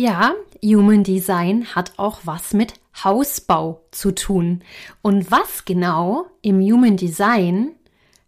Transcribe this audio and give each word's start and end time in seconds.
Ja, 0.00 0.36
Human 0.62 1.02
Design 1.02 1.74
hat 1.74 1.94
auch 1.96 2.20
was 2.22 2.52
mit 2.52 2.74
Hausbau 3.02 3.82
zu 3.90 4.14
tun. 4.14 4.62
Und 5.02 5.32
was 5.32 5.64
genau 5.64 6.26
im 6.40 6.60
Human 6.60 6.96
Design 6.96 7.72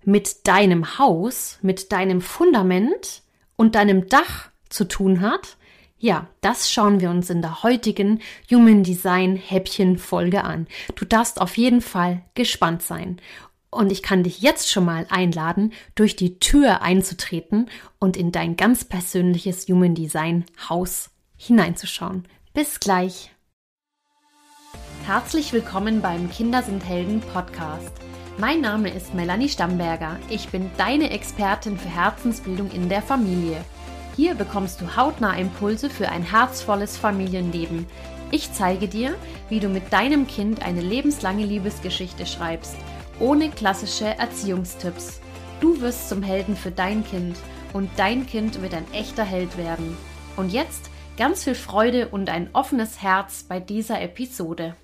mit 0.04 0.48
deinem 0.48 0.98
Haus, 0.98 1.60
mit 1.62 1.92
deinem 1.92 2.22
Fundament 2.22 3.22
und 3.54 3.76
deinem 3.76 4.08
Dach 4.08 4.50
zu 4.68 4.88
tun 4.88 5.20
hat, 5.20 5.58
ja, 5.96 6.26
das 6.40 6.72
schauen 6.72 7.00
wir 7.00 7.08
uns 7.08 7.30
in 7.30 7.40
der 7.40 7.62
heutigen 7.62 8.18
Human 8.50 8.82
Design 8.82 9.36
Häppchen 9.36 9.96
Folge 9.96 10.42
an. 10.42 10.66
Du 10.96 11.04
darfst 11.04 11.40
auf 11.40 11.56
jeden 11.56 11.82
Fall 11.82 12.22
gespannt 12.34 12.82
sein. 12.82 13.20
Und 13.70 13.92
ich 13.92 14.02
kann 14.02 14.24
dich 14.24 14.40
jetzt 14.40 14.72
schon 14.72 14.86
mal 14.86 15.06
einladen, 15.08 15.72
durch 15.94 16.16
die 16.16 16.40
Tür 16.40 16.82
einzutreten 16.82 17.70
und 18.00 18.16
in 18.16 18.32
dein 18.32 18.56
ganz 18.56 18.84
persönliches 18.84 19.68
Human 19.68 19.94
Design 19.94 20.46
Haus 20.68 21.10
hineinzuschauen. 21.40 22.28
Bis 22.52 22.80
gleich. 22.80 23.30
Herzlich 25.06 25.52
willkommen 25.54 26.02
beim 26.02 26.30
Kinder 26.30 26.62
sind 26.62 26.84
Helden 26.84 27.20
Podcast. 27.20 27.90
Mein 28.36 28.60
Name 28.60 28.90
ist 28.90 29.14
Melanie 29.14 29.48
Stamberger. 29.48 30.18
Ich 30.28 30.50
bin 30.50 30.70
deine 30.76 31.10
Expertin 31.10 31.78
für 31.78 31.88
Herzensbildung 31.88 32.70
in 32.70 32.90
der 32.90 33.00
Familie. 33.00 33.64
Hier 34.16 34.34
bekommst 34.34 34.82
du 34.82 34.96
hautnah 34.96 35.34
Impulse 35.36 35.88
für 35.88 36.10
ein 36.10 36.22
herzvolles 36.22 36.98
Familienleben. 36.98 37.86
Ich 38.30 38.52
zeige 38.52 38.86
dir, 38.86 39.16
wie 39.48 39.60
du 39.60 39.68
mit 39.68 39.92
deinem 39.92 40.26
Kind 40.26 40.62
eine 40.62 40.82
lebenslange 40.82 41.46
Liebesgeschichte 41.46 42.26
schreibst, 42.26 42.76
ohne 43.18 43.48
klassische 43.48 44.06
Erziehungstipps. 44.18 45.20
Du 45.60 45.80
wirst 45.80 46.10
zum 46.10 46.22
Helden 46.22 46.54
für 46.54 46.70
dein 46.70 47.02
Kind 47.02 47.38
und 47.72 47.90
dein 47.96 48.26
Kind 48.26 48.60
wird 48.60 48.74
ein 48.74 48.92
echter 48.92 49.24
Held 49.24 49.56
werden. 49.56 49.96
Und 50.36 50.52
jetzt 50.52 50.89
ganz 51.16 51.44
viel 51.44 51.54
Freude 51.54 52.08
und 52.08 52.30
ein 52.30 52.50
offenes 52.54 53.02
Herz 53.02 53.44
bei 53.44 53.60
dieser 53.60 54.00
Episode. 54.00 54.76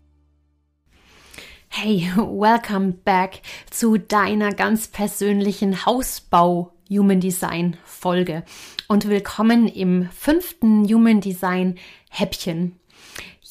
Hey, 1.68 2.10
welcome 2.16 2.92
back 2.92 3.42
zu 3.70 3.98
deiner 3.98 4.52
ganz 4.52 4.88
persönlichen 4.88 5.86
Hausbau 5.86 6.72
Human 6.88 7.20
Design 7.20 7.76
Folge 7.84 8.44
und 8.88 9.08
willkommen 9.08 9.66
im 9.66 10.08
fünften 10.10 10.84
Human 10.84 11.20
Design 11.20 11.78
Häppchen. 12.10 12.78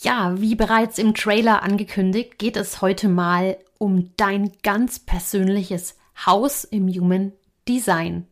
Ja, 0.01 0.39
wie 0.39 0.55
bereits 0.55 0.97
im 0.97 1.13
Trailer 1.13 1.63
angekündigt, 1.63 2.37
geht 2.37 2.57
es 2.57 2.81
heute 2.81 3.09
mal 3.09 3.57
um 3.77 4.11
dein 4.17 4.51
ganz 4.63 4.99
persönliches 4.99 5.97
Haus 6.25 6.63
im 6.63 6.87
Human 6.87 7.33
Design. 7.67 8.27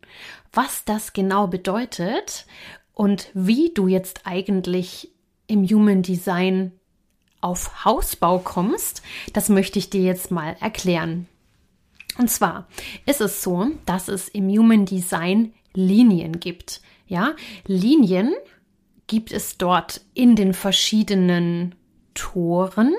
Was 0.51 0.85
das 0.85 1.13
genau 1.13 1.47
bedeutet 1.47 2.45
und 2.93 3.29
wie 3.33 3.71
du 3.73 3.87
jetzt 3.87 4.21
eigentlich 4.25 5.11
im 5.47 5.65
Human 5.67 6.01
Design 6.01 6.71
auf 7.41 7.83
Hausbau 7.85 8.39
kommst, 8.39 9.01
das 9.33 9.49
möchte 9.49 9.79
ich 9.79 9.89
dir 9.89 10.01
jetzt 10.01 10.31
mal 10.31 10.55
erklären. 10.59 11.27
Und 12.17 12.29
zwar 12.29 12.67
ist 13.05 13.21
es 13.21 13.41
so, 13.41 13.71
dass 13.85 14.07
es 14.07 14.29
im 14.29 14.47
Human 14.49 14.85
Design 14.85 15.53
Linien 15.73 16.39
gibt. 16.39 16.81
Ja, 17.07 17.35
Linien 17.65 18.33
gibt 19.07 19.31
es 19.31 19.57
dort 19.57 20.01
in 20.13 20.35
den 20.35 20.53
verschiedenen 20.53 21.75
Toren 22.13 22.93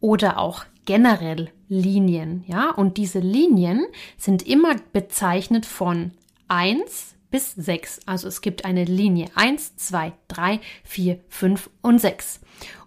oder 0.00 0.38
auch 0.38 0.64
generell 0.84 1.50
Linien. 1.68 2.44
Ja, 2.46 2.70
und 2.70 2.96
diese 2.96 3.20
Linien 3.20 3.86
sind 4.16 4.46
immer 4.46 4.76
bezeichnet 4.92 5.64
von 5.64 6.12
1 6.48 7.14
bis 7.30 7.52
6. 7.54 8.00
Also 8.06 8.28
es 8.28 8.40
gibt 8.40 8.64
eine 8.64 8.84
Linie 8.84 9.28
1, 9.34 9.76
2, 9.76 10.12
3, 10.28 10.60
4, 10.84 11.20
5 11.28 11.70
und 11.82 12.00
6. 12.00 12.40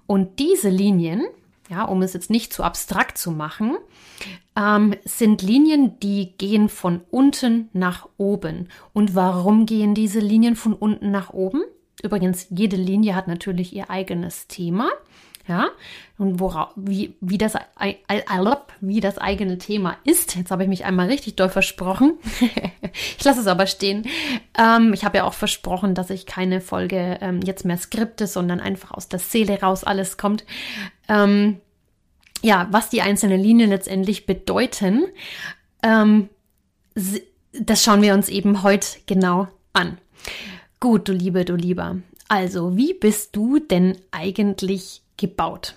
Und 0.08 0.40
diese 0.40 0.70
Linien, 0.70 1.26
ja, 1.70 1.84
um 1.86 2.02
es 2.02 2.14
jetzt 2.14 2.30
nicht 2.30 2.54
zu 2.54 2.64
abstrakt 2.64 3.18
zu 3.18 3.32
machen, 3.32 3.78
ähm, 4.56 4.96
sind 5.06 5.42
Linien, 5.42 6.00
die 6.00 6.34
gehen 6.38 6.70
von 6.70 7.02
unten 7.10 7.70
nach 7.74 8.10
oben. 8.18 8.68
Und 8.94 9.16
warum 9.16 9.66
gehen 9.66 9.96
diese 9.96 10.20
Linien 10.20 10.56
von 10.56 10.74
unten 10.74 11.12
nach 11.12 11.32
oben? 11.32 11.64
Übrigens, 12.04 12.48
jede 12.50 12.76
Linie 12.76 13.16
hat 13.16 13.28
natürlich 13.28 13.74
ihr 13.74 13.90
eigenes 13.90 14.48
Thema. 14.48 14.90
Ja, 15.52 15.68
und 16.18 16.40
worauf, 16.40 16.70
wie, 16.78 17.14
wie, 17.20 17.38
das, 17.38 17.56
wie 18.80 19.00
das 19.02 19.18
eigene 19.18 19.58
Thema 19.58 19.98
ist. 20.06 20.38
Jetzt 20.38 20.50
habe 20.50 20.64
ich 20.64 20.70
mich 20.70 20.86
einmal 20.86 21.08
richtig 21.08 21.36
doll 21.36 21.50
versprochen. 21.50 22.14
ich 23.18 23.22
lasse 23.26 23.42
es 23.42 23.48
aber 23.48 23.68
stehen. 23.68 24.08
Ähm, 24.58 24.94
ich 24.94 25.04
habe 25.04 25.18
ja 25.18 25.26
auch 25.26 25.34
versprochen, 25.34 25.94
dass 25.94 26.10
ich 26.10 26.26
keine 26.26 26.62
Folge 26.62 27.18
ähm, 27.20 27.42
jetzt 27.42 27.66
mehr 27.66 27.76
skripte, 27.76 28.28
sondern 28.28 28.62
einfach 28.62 28.92
aus 28.92 29.10
der 29.10 29.20
Seele 29.20 29.60
raus 29.60 29.84
alles 29.84 30.16
kommt. 30.16 30.46
Ähm, 31.10 31.60
ja, 32.42 32.70
was 32.72 32.90
die 32.90 33.02
einzelnen 33.02 33.42
Linien 33.42 33.70
letztendlich 33.70 34.26
bedeuten, 34.26 35.04
ähm, 35.84 36.30
das 37.52 37.84
schauen 37.84 38.02
wir 38.02 38.14
uns 38.14 38.30
eben 38.30 38.64
heute 38.64 39.00
genau 39.06 39.50
an. 39.74 39.98
Gut, 40.80 41.10
du 41.10 41.12
Liebe, 41.12 41.44
du 41.44 41.56
Lieber. 41.56 41.98
Also, 42.30 42.78
wie 42.78 42.94
bist 42.94 43.36
du 43.36 43.60
denn 43.60 43.98
eigentlich 44.12 45.02
gebaut? 45.18 45.76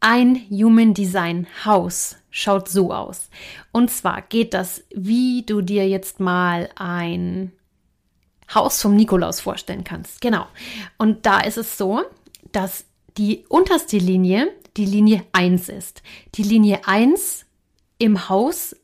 Ein 0.00 0.36
Human 0.50 0.92
Design 0.92 1.46
Haus 1.64 2.16
schaut 2.30 2.68
so 2.68 2.92
aus. 2.92 3.30
Und 3.72 3.90
zwar 3.90 4.22
geht 4.22 4.52
das, 4.52 4.84
wie 4.94 5.44
du 5.46 5.62
dir 5.62 5.88
jetzt 5.88 6.20
mal 6.20 6.68
ein 6.76 7.52
Haus 8.52 8.82
vom 8.82 8.94
Nikolaus 8.94 9.40
vorstellen 9.40 9.84
kannst. 9.84 10.20
Genau. 10.20 10.46
Und 10.98 11.24
da 11.26 11.40
ist 11.40 11.56
es 11.56 11.78
so, 11.78 12.02
dass 12.52 12.84
die 13.16 13.44
unterste 13.48 13.98
Linie 13.98 14.52
die 14.76 14.86
Linie 14.86 15.24
1 15.32 15.68
ist. 15.68 16.02
Die 16.34 16.42
Linie 16.42 16.86
1 16.86 17.46
im 17.98 18.28
Haus 18.28 18.76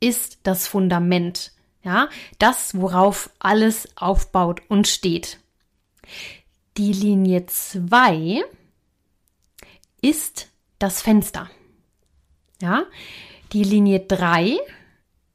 ist 0.00 0.38
das 0.42 0.66
Fundament, 0.66 1.52
ja, 1.82 2.08
das, 2.38 2.78
worauf 2.78 3.30
alles 3.38 3.88
aufbaut 3.96 4.60
und 4.68 4.86
steht. 4.86 5.40
Die 6.76 6.92
Linie 6.92 7.46
2 7.46 8.44
ist 10.00 10.48
das 10.78 11.02
Fenster. 11.02 11.50
Ja, 12.60 12.84
die 13.52 13.64
Linie 13.64 14.00
3 14.00 14.58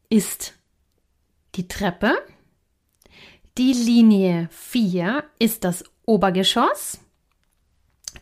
ist 0.09 0.53
die 1.56 1.68
Treppe. 1.68 2.16
Die 3.57 3.73
Linie 3.73 4.50
4 4.52 5.23
ist 5.40 5.63
das 5.63 5.84
Obergeschoss. 6.06 7.00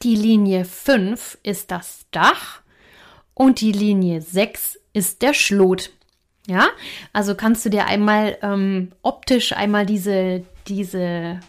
Die 0.04 0.16
Linie 0.16 0.66
5 0.66 1.38
ist 1.44 1.72
das 1.72 2.06
Dach 2.12 2.62
und 3.34 3.62
die 3.62 3.72
Linie 3.72 4.22
6 4.22 4.80
ist 4.94 5.22
der 5.22 5.34
Schlot. 5.34 5.92
Ja, 6.48 6.68
also 7.14 7.36
kannst 7.36 7.66
du 7.66 7.70
dir 7.70 7.86
einmal 7.86 8.38
ähm, 8.42 8.92
optisch 9.04 9.54
einmal 9.54 9.86
diese, 9.86 10.44
diese, 10.68 11.40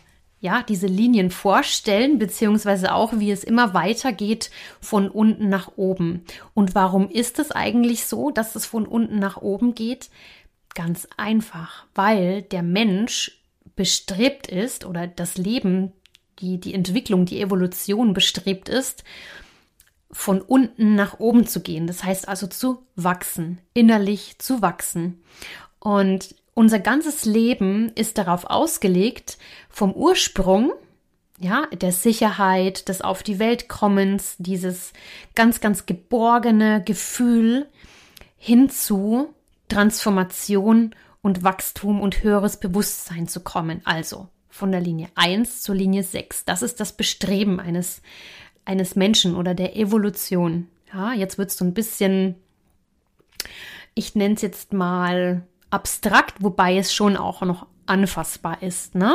ja, 0.42 0.64
diese 0.64 0.88
Linien 0.88 1.30
vorstellen, 1.30 2.18
beziehungsweise 2.18 2.92
auch, 2.92 3.12
wie 3.14 3.30
es 3.30 3.44
immer 3.44 3.74
weitergeht 3.74 4.50
von 4.80 5.08
unten 5.08 5.48
nach 5.48 5.70
oben. 5.76 6.24
Und 6.52 6.74
warum 6.74 7.08
ist 7.08 7.38
es 7.38 7.52
eigentlich 7.52 8.06
so, 8.06 8.32
dass 8.32 8.56
es 8.56 8.66
von 8.66 8.84
unten 8.84 9.20
nach 9.20 9.36
oben 9.36 9.76
geht? 9.76 10.10
Ganz 10.74 11.06
einfach, 11.16 11.86
weil 11.94 12.42
der 12.42 12.64
Mensch 12.64 13.40
bestrebt 13.76 14.48
ist 14.48 14.84
oder 14.84 15.06
das 15.06 15.38
Leben 15.38 15.92
die, 16.40 16.58
die 16.58 16.74
Entwicklung, 16.74 17.24
die 17.24 17.40
Evolution 17.40 18.12
bestrebt 18.12 18.68
ist, 18.68 19.04
von 20.10 20.40
unten 20.40 20.96
nach 20.96 21.20
oben 21.20 21.46
zu 21.46 21.60
gehen. 21.60 21.86
Das 21.86 22.02
heißt 22.02 22.26
also 22.26 22.48
zu 22.48 22.82
wachsen, 22.96 23.60
innerlich 23.74 24.40
zu 24.40 24.60
wachsen. 24.60 25.22
Und 25.78 26.34
unser 26.54 26.78
ganzes 26.78 27.24
Leben 27.24 27.92
ist 27.94 28.18
darauf 28.18 28.44
ausgelegt, 28.44 29.38
vom 29.70 29.92
Ursprung, 29.92 30.72
ja, 31.38 31.66
der 31.72 31.92
Sicherheit, 31.92 32.88
des 32.88 33.00
Auf 33.00 33.22
die 33.22 33.38
Welt 33.38 33.68
kommens, 33.68 34.36
dieses 34.38 34.92
ganz, 35.34 35.60
ganz 35.60 35.86
geborgene 35.86 36.82
Gefühl 36.84 37.66
hin 38.36 38.70
zu 38.70 39.34
Transformation 39.68 40.94
und 41.22 41.42
Wachstum 41.42 42.00
und 42.00 42.22
höheres 42.22 42.58
Bewusstsein 42.58 43.28
zu 43.28 43.40
kommen. 43.40 43.80
Also 43.84 44.28
von 44.48 44.70
der 44.70 44.80
Linie 44.80 45.08
1 45.14 45.62
zur 45.62 45.74
Linie 45.74 46.02
6. 46.02 46.44
Das 46.44 46.62
ist 46.62 46.78
das 46.78 46.92
Bestreben 46.92 47.58
eines, 47.58 48.02
eines 48.64 48.96
Menschen 48.96 49.34
oder 49.34 49.54
der 49.54 49.76
Evolution. 49.76 50.68
Ja, 50.92 51.14
jetzt 51.14 51.38
wird 51.38 51.50
es 51.50 51.56
so 51.56 51.64
ein 51.64 51.72
bisschen, 51.72 52.34
ich 53.94 54.14
nenne 54.14 54.34
es 54.34 54.42
jetzt 54.42 54.74
mal 54.74 55.42
abstrakt, 55.72 56.36
wobei 56.40 56.76
es 56.76 56.94
schon 56.94 57.16
auch 57.16 57.42
noch 57.42 57.66
anfassbar 57.86 58.62
ist, 58.62 58.94
ne? 58.94 59.14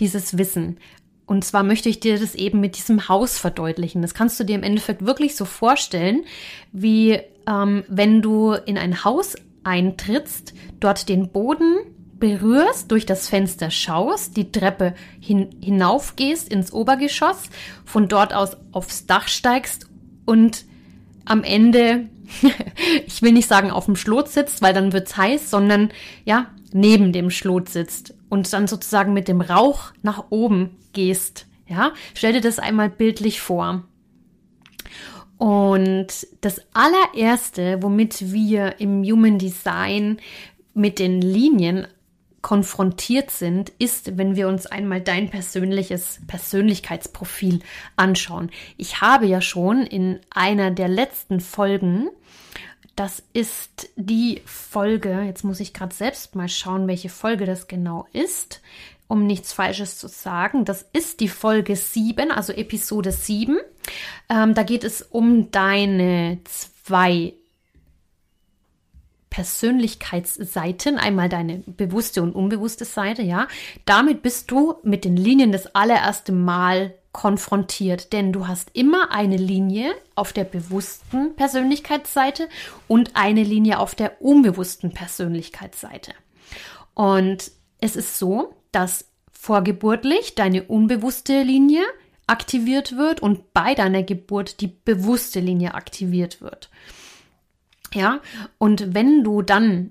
Dieses 0.00 0.36
Wissen. 0.38 0.78
Und 1.24 1.44
zwar 1.44 1.62
möchte 1.62 1.88
ich 1.88 2.00
dir 2.00 2.18
das 2.18 2.34
eben 2.34 2.60
mit 2.60 2.76
diesem 2.76 3.08
Haus 3.08 3.38
verdeutlichen. 3.38 4.02
Das 4.02 4.12
kannst 4.12 4.38
du 4.38 4.44
dir 4.44 4.56
im 4.56 4.62
Endeffekt 4.62 5.06
wirklich 5.06 5.36
so 5.36 5.44
vorstellen, 5.44 6.24
wie 6.72 7.20
ähm, 7.46 7.84
wenn 7.88 8.20
du 8.20 8.52
in 8.52 8.76
ein 8.76 9.04
Haus 9.04 9.36
eintrittst, 9.64 10.52
dort 10.80 11.08
den 11.08 11.30
Boden 11.30 11.78
berührst, 12.18 12.90
durch 12.90 13.06
das 13.06 13.28
Fenster 13.28 13.70
schaust, 13.70 14.36
die 14.36 14.52
Treppe 14.52 14.94
hin, 15.20 15.50
hinaufgehst 15.60 16.48
ins 16.48 16.72
Obergeschoss, 16.72 17.50
von 17.84 18.08
dort 18.08 18.34
aus 18.34 18.56
aufs 18.72 19.06
Dach 19.06 19.28
steigst 19.28 19.88
und 20.24 20.64
am 21.24 21.44
Ende, 21.44 22.08
ich 23.06 23.22
will 23.22 23.32
nicht 23.32 23.48
sagen 23.48 23.70
auf 23.70 23.86
dem 23.86 23.96
Schlot 23.96 24.28
sitzt, 24.28 24.62
weil 24.62 24.74
dann 24.74 24.92
wird's 24.92 25.16
heiß, 25.16 25.50
sondern 25.50 25.90
ja, 26.24 26.50
neben 26.72 27.12
dem 27.12 27.30
Schlot 27.30 27.68
sitzt 27.68 28.14
und 28.28 28.52
dann 28.52 28.66
sozusagen 28.66 29.12
mit 29.12 29.28
dem 29.28 29.40
Rauch 29.40 29.92
nach 30.02 30.24
oben 30.30 30.76
gehst. 30.92 31.46
Ja, 31.66 31.92
stell 32.14 32.32
dir 32.32 32.40
das 32.40 32.58
einmal 32.58 32.90
bildlich 32.90 33.40
vor. 33.40 33.84
Und 35.38 36.06
das 36.40 36.60
allererste, 36.72 37.82
womit 37.82 38.32
wir 38.32 38.78
im 38.78 39.02
Human 39.02 39.38
Design 39.38 40.18
mit 40.74 40.98
den 40.98 41.20
Linien 41.20 41.88
konfrontiert 42.42 43.30
sind, 43.30 43.70
ist, 43.78 44.18
wenn 44.18 44.36
wir 44.36 44.48
uns 44.48 44.66
einmal 44.66 45.00
dein 45.00 45.30
persönliches 45.30 46.20
Persönlichkeitsprofil 46.26 47.60
anschauen. 47.96 48.50
Ich 48.76 49.00
habe 49.00 49.26
ja 49.26 49.40
schon 49.40 49.82
in 49.82 50.20
einer 50.30 50.72
der 50.72 50.88
letzten 50.88 51.40
Folgen, 51.40 52.08
das 52.96 53.22
ist 53.32 53.90
die 53.96 54.42
Folge, 54.44 55.22
jetzt 55.22 55.44
muss 55.44 55.60
ich 55.60 55.72
gerade 55.72 55.94
selbst 55.94 56.34
mal 56.34 56.48
schauen, 56.48 56.86
welche 56.86 57.08
Folge 57.08 57.46
das 57.46 57.66
genau 57.66 58.06
ist, 58.12 58.60
um 59.08 59.26
nichts 59.26 59.52
Falsches 59.52 59.98
zu 59.98 60.08
sagen. 60.08 60.64
Das 60.64 60.86
ist 60.92 61.20
die 61.20 61.28
Folge 61.28 61.76
7, 61.76 62.30
also 62.30 62.52
Episode 62.52 63.12
7. 63.12 63.58
Ähm, 64.28 64.54
da 64.54 64.62
geht 64.62 64.84
es 64.84 65.02
um 65.02 65.50
deine 65.50 66.38
zwei 66.44 67.34
Persönlichkeitsseiten, 69.30 70.98
einmal 70.98 71.30
deine 71.30 71.62
bewusste 71.66 72.22
und 72.22 72.34
unbewusste 72.34 72.84
Seite, 72.84 73.22
ja. 73.22 73.48
Damit 73.86 74.22
bist 74.22 74.50
du 74.50 74.74
mit 74.82 75.06
den 75.06 75.16
Linien 75.16 75.52
das 75.52 75.74
allererste 75.74 76.32
Mal 76.32 76.94
konfrontiert, 77.12 78.12
denn 78.12 78.32
du 78.32 78.48
hast 78.48 78.70
immer 78.72 79.12
eine 79.12 79.36
Linie 79.36 79.94
auf 80.14 80.32
der 80.32 80.44
bewussten 80.44 81.36
Persönlichkeitsseite 81.36 82.48
und 82.88 83.14
eine 83.14 83.42
Linie 83.42 83.78
auf 83.78 83.94
der 83.94 84.22
unbewussten 84.22 84.92
Persönlichkeitsseite. 84.92 86.12
Und 86.94 87.52
es 87.78 87.96
ist 87.96 88.18
so, 88.18 88.54
dass 88.72 89.06
vorgeburtlich 89.30 90.34
deine 90.34 90.62
unbewusste 90.64 91.42
Linie 91.42 91.82
aktiviert 92.26 92.96
wird 92.96 93.20
und 93.20 93.52
bei 93.52 93.74
deiner 93.74 94.02
Geburt 94.02 94.60
die 94.60 94.68
bewusste 94.68 95.40
Linie 95.40 95.74
aktiviert 95.74 96.40
wird. 96.40 96.70
Ja, 97.92 98.20
und 98.58 98.94
wenn 98.94 99.22
du 99.22 99.42
dann 99.42 99.90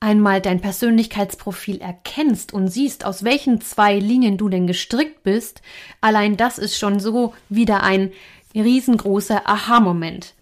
einmal 0.00 0.40
dein 0.40 0.60
Persönlichkeitsprofil 0.60 1.80
erkennst 1.80 2.52
und 2.52 2.68
siehst, 2.68 3.04
aus 3.04 3.24
welchen 3.24 3.60
zwei 3.60 3.98
Linien 3.98 4.36
du 4.36 4.48
denn 4.48 4.66
gestrickt 4.66 5.22
bist, 5.22 5.62
allein 6.00 6.36
das 6.36 6.58
ist 6.58 6.78
schon 6.78 7.00
so 7.00 7.34
wieder 7.48 7.82
ein 7.82 8.12
riesengroßer 8.54 9.48
Aha-Moment. 9.48 10.34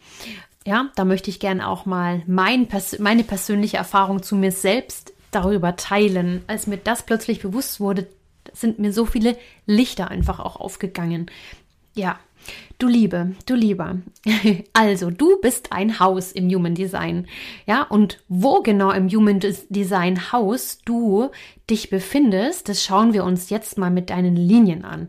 Ja, 0.67 0.91
da 0.97 1.05
möchte 1.05 1.31
ich 1.31 1.39
gerne 1.39 1.69
auch 1.69 1.87
mal 1.87 2.23
mein, 2.27 2.67
meine 2.99 3.25
persönliche 3.25 3.77
Erfahrung 3.77 4.23
zu 4.23 4.35
mir 4.35 4.51
selbst 4.51 5.13
darüber 5.31 5.77
teilen. 5.77 6.43
Als 6.49 6.67
mir 6.67 6.79
das 6.79 7.05
plötzlich 7.05 7.41
bewusst 7.41 7.79
wurde, 7.79 8.07
sind 8.53 8.79
mir 8.79 8.93
so 8.93 9.07
viele 9.07 9.37
Lichter 9.67 10.09
einfach 10.09 10.41
auch 10.41 10.57
aufgegangen. 10.57 11.31
Ja, 11.95 12.19
Du 12.79 12.89
Liebe, 12.89 13.35
du 13.47 13.55
Lieber. 13.55 13.97
Also, 14.73 15.11
du 15.11 15.41
bist 15.41 15.73
ein 15.73 15.99
Haus 15.99 16.33
im 16.33 16.51
Human 16.51 16.75
Design. 16.75 17.27
Ja, 17.67 17.83
und 17.83 18.23
wo 18.29 18.61
genau 18.61 18.91
im 18.91 19.09
Human 19.09 19.41
Design 19.41 20.33
Haus 20.33 20.79
du 20.85 21.31
dich 21.71 21.89
befindest, 21.89 22.69
das 22.69 22.85
schauen 22.85 23.13
wir 23.13 23.25
uns 23.25 23.49
jetzt 23.51 23.79
mal 23.79 23.91
mit 23.91 24.11
deinen 24.11 24.37
Linien 24.37 24.85
an. 24.85 25.09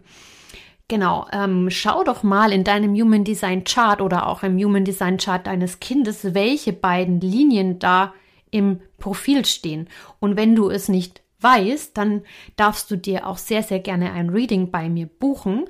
Genau, 0.87 1.27
ähm, 1.33 1.69
schau 1.69 2.05
doch 2.05 2.23
mal 2.23 2.53
in 2.53 2.63
deinem 2.63 2.95
Human 2.95 3.25
Design 3.25 3.65
Chart 3.65 3.99
oder 3.99 4.27
auch 4.27 4.43
im 4.43 4.57
Human 4.57 4.85
Design 4.85 5.17
Chart 5.17 5.45
deines 5.45 5.81
Kindes, 5.81 6.33
welche 6.33 6.71
beiden 6.71 7.19
Linien 7.19 7.79
da 7.79 8.13
im 8.51 8.79
Profil 8.97 9.43
stehen. 9.43 9.89
Und 10.19 10.37
wenn 10.37 10.55
du 10.55 10.69
es 10.69 10.87
nicht 10.87 11.21
weißt, 11.41 11.97
dann 11.97 12.21
darfst 12.55 12.89
du 12.89 12.95
dir 12.95 13.27
auch 13.27 13.37
sehr, 13.37 13.63
sehr 13.63 13.79
gerne 13.79 14.13
ein 14.13 14.29
Reading 14.29 14.71
bei 14.71 14.87
mir 14.87 15.07
buchen 15.07 15.65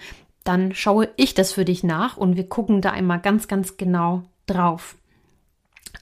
dann 0.48 0.74
schaue 0.74 1.10
ich 1.18 1.34
das 1.34 1.52
für 1.52 1.66
dich 1.66 1.84
nach 1.84 2.18
und 2.18 2.38
wir 2.38 2.48
gucken 2.48 2.82
da 2.82 2.92
einmal 2.92 3.20
ganz, 3.20 3.48
ganz 3.48 3.78
genau 3.78 4.24
drauf. 4.46 4.96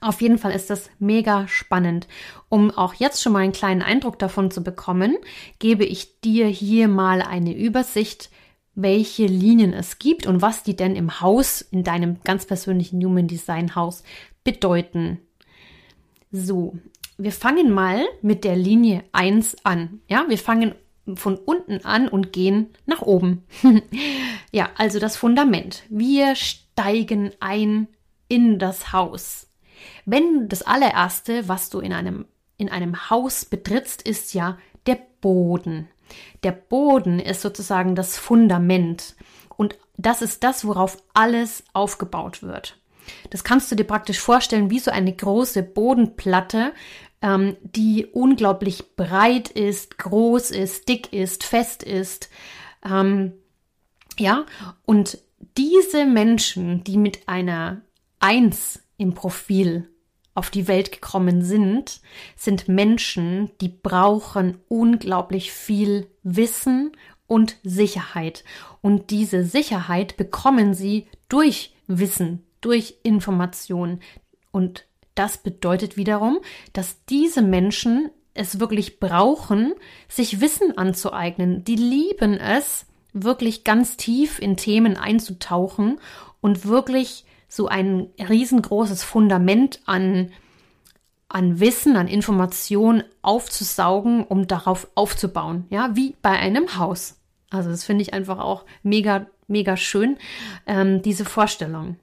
Auf 0.00 0.20
jeden 0.20 0.38
Fall 0.38 0.52
ist 0.52 0.70
das 0.70 0.90
mega 0.98 1.48
spannend. 1.48 2.06
Um 2.48 2.70
auch 2.70 2.94
jetzt 2.94 3.22
schon 3.22 3.32
mal 3.32 3.40
einen 3.40 3.52
kleinen 3.52 3.82
Eindruck 3.82 4.18
davon 4.18 4.50
zu 4.50 4.62
bekommen, 4.62 5.16
gebe 5.58 5.84
ich 5.84 6.20
dir 6.20 6.46
hier 6.46 6.86
mal 6.88 7.22
eine 7.22 7.56
Übersicht, 7.56 8.30
welche 8.74 9.26
Linien 9.26 9.72
es 9.72 9.98
gibt 9.98 10.26
und 10.26 10.42
was 10.42 10.62
die 10.62 10.76
denn 10.76 10.96
im 10.96 11.20
Haus, 11.20 11.62
in 11.62 11.82
deinem 11.82 12.18
ganz 12.24 12.46
persönlichen 12.46 13.02
Human 13.02 13.26
Design 13.26 13.74
Haus 13.74 14.02
bedeuten. 14.44 15.18
So, 16.30 16.76
wir 17.16 17.32
fangen 17.32 17.72
mal 17.72 18.04
mit 18.20 18.44
der 18.44 18.56
Linie 18.56 19.02
1 19.12 19.64
an. 19.64 20.00
Ja, 20.08 20.26
wir 20.28 20.38
fangen 20.38 20.74
von 21.14 21.36
unten 21.36 21.84
an 21.84 22.08
und 22.08 22.32
gehen 22.32 22.70
nach 22.86 23.02
oben. 23.02 23.44
ja, 24.52 24.70
also 24.76 24.98
das 24.98 25.16
Fundament. 25.16 25.84
Wir 25.88 26.34
steigen 26.34 27.30
ein 27.40 27.88
in 28.28 28.58
das 28.58 28.92
Haus. 28.92 29.48
Wenn 30.04 30.48
das 30.48 30.62
allererste, 30.62 31.48
was 31.48 31.70
du 31.70 31.80
in 31.80 31.92
einem, 31.92 32.26
in 32.56 32.68
einem 32.68 33.10
Haus 33.10 33.44
betrittst, 33.44 34.02
ist 34.02 34.34
ja 34.34 34.58
der 34.86 34.98
Boden. 35.20 35.88
Der 36.42 36.52
Boden 36.52 37.20
ist 37.20 37.42
sozusagen 37.42 37.94
das 37.94 38.18
Fundament. 38.18 39.16
Und 39.56 39.76
das 39.96 40.22
ist 40.22 40.44
das, 40.44 40.66
worauf 40.66 41.02
alles 41.14 41.64
aufgebaut 41.72 42.42
wird. 42.42 42.78
Das 43.30 43.44
kannst 43.44 43.70
du 43.70 43.76
dir 43.76 43.84
praktisch 43.84 44.18
vorstellen 44.18 44.70
wie 44.70 44.80
so 44.80 44.90
eine 44.90 45.14
große 45.14 45.62
Bodenplatte, 45.62 46.72
ähm, 47.22 47.56
die 47.62 48.06
unglaublich 48.06 48.96
breit 48.96 49.48
ist, 49.48 49.98
groß 49.98 50.50
ist, 50.50 50.88
dick 50.88 51.12
ist, 51.12 51.44
fest 51.44 51.82
ist. 51.82 52.28
Ähm, 52.84 53.32
ja, 54.18 54.46
und 54.84 55.18
diese 55.56 56.06
Menschen, 56.06 56.84
die 56.84 56.98
mit 56.98 57.28
einer 57.28 57.82
Eins 58.18 58.82
im 58.96 59.14
Profil 59.14 59.88
auf 60.34 60.50
die 60.50 60.68
Welt 60.68 60.92
gekommen 60.92 61.42
sind, 61.42 62.00
sind 62.36 62.68
Menschen, 62.68 63.50
die 63.60 63.68
brauchen 63.68 64.58
unglaublich 64.68 65.52
viel 65.52 66.08
Wissen 66.22 66.92
und 67.26 67.56
Sicherheit. 67.62 68.44
Und 68.82 69.10
diese 69.10 69.44
Sicherheit 69.44 70.16
bekommen 70.16 70.74
sie 70.74 71.06
durch 71.28 71.74
Wissen, 71.86 72.44
durch 72.60 72.96
Information. 73.02 74.00
Und 74.50 74.86
das 75.16 75.38
bedeutet 75.38 75.96
wiederum, 75.96 76.38
dass 76.72 77.04
diese 77.06 77.42
Menschen 77.42 78.10
es 78.34 78.60
wirklich 78.60 79.00
brauchen, 79.00 79.74
sich 80.08 80.40
Wissen 80.40 80.78
anzueignen. 80.78 81.64
Die 81.64 81.76
lieben 81.76 82.34
es, 82.34 82.86
wirklich 83.12 83.64
ganz 83.64 83.96
tief 83.96 84.38
in 84.38 84.56
Themen 84.56 84.96
einzutauchen 84.96 85.98
und 86.40 86.66
wirklich 86.66 87.24
so 87.48 87.66
ein 87.66 88.08
riesengroßes 88.18 89.02
Fundament 89.02 89.80
an, 89.86 90.30
an 91.28 91.58
Wissen, 91.60 91.96
an 91.96 92.08
Informationen 92.08 93.04
aufzusaugen, 93.22 94.24
um 94.24 94.46
darauf 94.46 94.88
aufzubauen. 94.94 95.64
Ja, 95.70 95.96
wie 95.96 96.14
bei 96.20 96.30
einem 96.30 96.78
Haus. 96.78 97.18
Also 97.50 97.70
das 97.70 97.84
finde 97.84 98.02
ich 98.02 98.12
einfach 98.12 98.38
auch 98.38 98.66
mega, 98.82 99.26
mega 99.48 99.76
schön, 99.76 100.18
ähm, 100.66 101.00
diese 101.02 101.24
Vorstellung. 101.24 101.96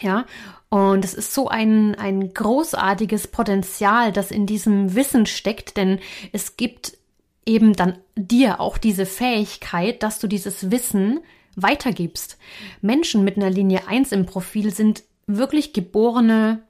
Ja, 0.00 0.26
und 0.68 1.04
es 1.04 1.14
ist 1.14 1.32
so 1.32 1.48
ein, 1.48 1.94
ein 1.94 2.34
großartiges 2.34 3.28
Potenzial, 3.28 4.12
das 4.12 4.30
in 4.30 4.46
diesem 4.46 4.94
Wissen 4.94 5.26
steckt, 5.26 5.76
denn 5.76 6.00
es 6.32 6.56
gibt 6.56 6.98
eben 7.46 7.74
dann 7.74 7.98
dir 8.16 8.60
auch 8.60 8.76
diese 8.76 9.06
Fähigkeit, 9.06 10.02
dass 10.02 10.18
du 10.18 10.26
dieses 10.26 10.70
Wissen 10.70 11.20
weitergibst. 11.54 12.38
Menschen 12.82 13.24
mit 13.24 13.36
einer 13.36 13.50
Linie 13.50 13.88
1 13.88 14.12
im 14.12 14.26
Profil 14.26 14.72
sind 14.72 15.04
wirklich 15.26 15.72
geborene 15.72 16.62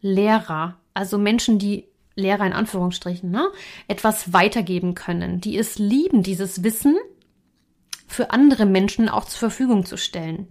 Lehrer, 0.00 0.76
also 0.94 1.18
Menschen, 1.18 1.58
die 1.58 1.86
Lehrer 2.14 2.46
in 2.46 2.52
Anführungsstrichen, 2.52 3.30
ne, 3.30 3.48
etwas 3.88 4.32
weitergeben 4.32 4.94
können, 4.94 5.40
die 5.40 5.58
es 5.58 5.78
lieben, 5.78 6.22
dieses 6.22 6.64
Wissen 6.64 6.96
für 8.06 8.30
andere 8.30 8.66
Menschen 8.66 9.08
auch 9.08 9.24
zur 9.24 9.50
Verfügung 9.50 9.84
zu 9.84 9.96
stellen. 9.96 10.48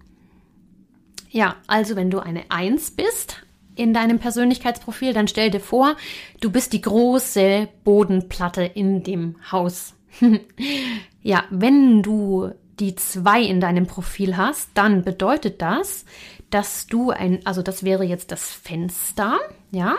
Ja, 1.30 1.56
also 1.66 1.96
wenn 1.96 2.10
du 2.10 2.18
eine 2.18 2.50
Eins 2.50 2.90
bist 2.90 3.36
in 3.76 3.94
deinem 3.94 4.18
Persönlichkeitsprofil, 4.18 5.12
dann 5.12 5.28
stell 5.28 5.50
dir 5.50 5.60
vor, 5.60 5.96
du 6.40 6.50
bist 6.50 6.72
die 6.72 6.80
große 6.80 7.68
Bodenplatte 7.84 8.62
in 8.62 9.04
dem 9.04 9.36
Haus. 9.50 9.94
ja, 11.22 11.44
wenn 11.50 12.02
du 12.02 12.50
die 12.80 12.96
zwei 12.96 13.42
in 13.42 13.60
deinem 13.60 13.86
Profil 13.86 14.36
hast, 14.36 14.70
dann 14.74 15.04
bedeutet 15.04 15.62
das, 15.62 16.04
dass 16.50 16.86
du 16.86 17.10
ein, 17.10 17.44
also 17.46 17.62
das 17.62 17.84
wäre 17.84 18.04
jetzt 18.04 18.32
das 18.32 18.50
Fenster, 18.50 19.38
ja, 19.70 19.96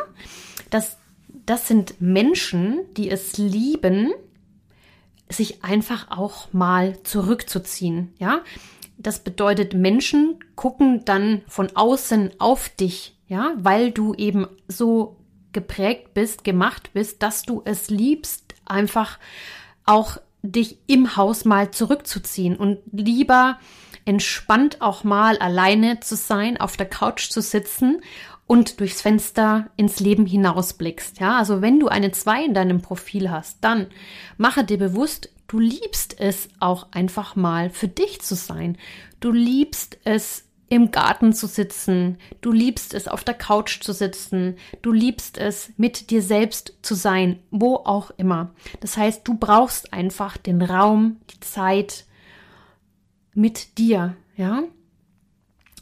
dass 0.69 0.97
das 1.45 1.67
sind 1.67 2.01
Menschen, 2.01 2.79
die 2.97 3.09
es 3.09 3.38
lieben, 3.38 4.11
sich 5.29 5.63
einfach 5.63 6.11
auch 6.11 6.51
mal 6.51 7.01
zurückzuziehen. 7.03 8.13
Ja, 8.19 8.41
das 9.01 9.20
bedeutet, 9.20 9.74
Menschen 9.74 10.39
gucken 10.55 11.03
dann 11.05 11.41
von 11.48 11.75
außen 11.75 12.31
auf 12.39 12.70
dich, 12.70 13.15
ja, 13.27 13.53
weil 13.58 13.91
du 13.91 14.13
eben 14.13 14.48
so 14.67 15.17
geprägt 15.53 16.13
bist, 16.13 16.43
gemacht 16.43 16.91
bist, 16.93 17.24
dass 17.24 17.43
du 17.43 17.62
es 17.65 17.89
liebst, 17.89 18.55
einfach 18.65 19.20
auch 19.86 20.17
dich 20.43 20.77
im 20.88 21.15
Haus 21.15 21.46
mal 21.46 21.72
zurückzuziehen 21.72 22.55
und 22.55 22.79
lieber 22.91 23.60
entspannt 24.05 24.81
auch 24.81 25.03
mal 25.03 25.38
alleine 25.38 26.00
zu 26.00 26.15
sein, 26.15 26.60
auf 26.60 26.77
der 26.77 26.88
Couch 26.88 27.29
zu 27.29 27.41
sitzen 27.41 28.01
und 28.48 28.79
durchs 28.79 29.01
Fenster 29.01 29.70
ins 29.75 30.00
Leben 30.00 30.25
hinausblickst. 30.25 31.20
Ja, 31.20 31.38
also 31.38 31.62
wenn 31.62 31.79
du 31.79 31.88
eine 31.88 32.12
2 32.12 32.46
in 32.46 32.53
deinem 32.53 32.81
Profil 32.81 33.29
hast, 33.29 33.58
dann 33.62 33.88
mache 34.38 34.63
dir 34.63 34.77
bewusst, 34.77 35.29
du 35.51 35.60
liebst 35.60 36.17
es 36.17 36.48
auch 36.60 36.88
einfach 36.91 37.36
mal 37.36 37.70
für 37.70 37.89
dich 37.89 38.22
zu 38.22 38.36
sein. 38.36 38.77
Du 39.20 39.31
liebst 39.31 39.98
es 40.05 40.46
im 40.70 40.91
Garten 40.91 41.34
zu 41.34 41.46
sitzen, 41.48 42.17
du 42.39 42.53
liebst 42.53 42.93
es 42.93 43.10
auf 43.10 43.25
der 43.25 43.34
Couch 43.34 43.81
zu 43.81 43.91
sitzen, 43.91 44.55
du 44.81 44.93
liebst 44.93 45.38
es 45.38 45.74
mit 45.75 46.10
dir 46.10 46.22
selbst 46.22 46.77
zu 46.81 46.96
sein, 46.96 47.39
wo 47.51 47.75
auch 47.75 48.12
immer. 48.12 48.51
Das 48.79 48.96
heißt, 48.96 49.27
du 49.27 49.34
brauchst 49.34 49.91
einfach 49.91 50.38
den 50.38 50.62
Raum, 50.62 51.17
die 51.34 51.41
Zeit 51.41 52.05
mit 53.34 53.77
dir, 53.77 54.15
ja? 54.38 54.63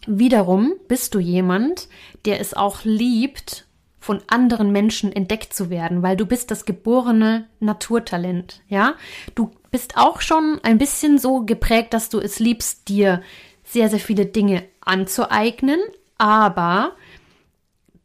Wiederum 0.07 0.73
bist 0.87 1.13
du 1.13 1.19
jemand, 1.19 1.87
der 2.25 2.39
es 2.39 2.55
auch 2.55 2.83
liebt, 2.83 3.67
von 3.99 4.21
anderen 4.27 4.71
Menschen 4.71 5.11
entdeckt 5.11 5.53
zu 5.53 5.69
werden, 5.69 6.01
weil 6.01 6.17
du 6.17 6.25
bist 6.25 6.49
das 6.49 6.65
geborene 6.65 7.47
Naturtalent, 7.59 8.63
ja? 8.67 8.95
Du 9.35 9.51
bist 9.71 9.97
auch 9.97 10.21
schon 10.21 10.59
ein 10.63 10.77
bisschen 10.77 11.17
so 11.17 11.41
geprägt, 11.41 11.93
dass 11.93 12.09
du 12.09 12.19
es 12.19 12.39
liebst, 12.39 12.89
dir 12.89 13.21
sehr, 13.63 13.89
sehr 13.89 13.99
viele 13.99 14.25
Dinge 14.25 14.63
anzueignen, 14.81 15.79
aber 16.17 16.95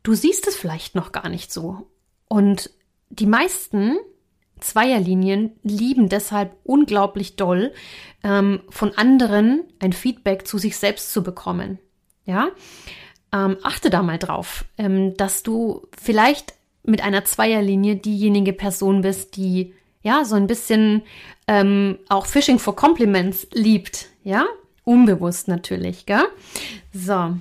du 0.03 0.15
siehst 0.15 0.47
es 0.47 0.57
vielleicht 0.57 0.95
noch 0.95 1.13
gar 1.13 1.29
nicht 1.29 1.53
so. 1.53 1.87
Und 2.29 2.71
die 3.11 3.27
meisten 3.27 3.97
Zweierlinien 4.61 5.53
lieben 5.63 6.09
deshalb 6.09 6.57
unglaublich 6.65 7.37
doll, 7.37 7.73
ähm, 8.23 8.63
von 8.71 8.97
anderen 8.97 9.65
ein 9.79 9.93
Feedback 9.93 10.47
zu 10.47 10.59
sich 10.59 10.77
selbst 10.77 11.13
zu 11.13 11.23
bekommen. 11.23 11.79
Ja, 12.25 12.49
ähm, 13.33 13.59
achte 13.63 13.91
da 13.91 14.03
mal 14.03 14.19
drauf, 14.19 14.65
ähm, 14.79 15.17
dass 15.17 15.43
du 15.43 15.87
vielleicht 15.99 16.55
mit 16.83 17.03
einer 17.03 17.25
Zweierlinie 17.25 17.97
diejenige 17.97 18.53
Person 18.53 19.03
bist, 19.03 19.37
die 19.37 19.75
ja 20.05 20.25
so 20.25 20.37
ein 20.37 20.47
bisschen 20.47 21.03
ähm, 21.49 21.99
auch 22.09 22.27
Fishing 22.27 22.61
for 22.61 22.77
Compliments 22.77 23.49
liebt. 23.53 24.07
Ja, 24.23 24.47
Unbewusst 24.85 25.49
natürlich, 25.49 26.07
gell? 26.07 26.25
So. 26.93 27.37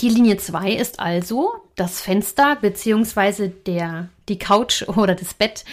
Die 0.00 0.08
Linie 0.08 0.36
2 0.36 0.72
ist 0.72 1.00
also 1.00 1.54
das 1.76 2.00
Fenster 2.00 2.56
beziehungsweise 2.56 3.48
der, 3.48 4.08
die 4.28 4.38
Couch 4.38 4.82
oder 4.88 5.14
das 5.14 5.34
Bett 5.34 5.64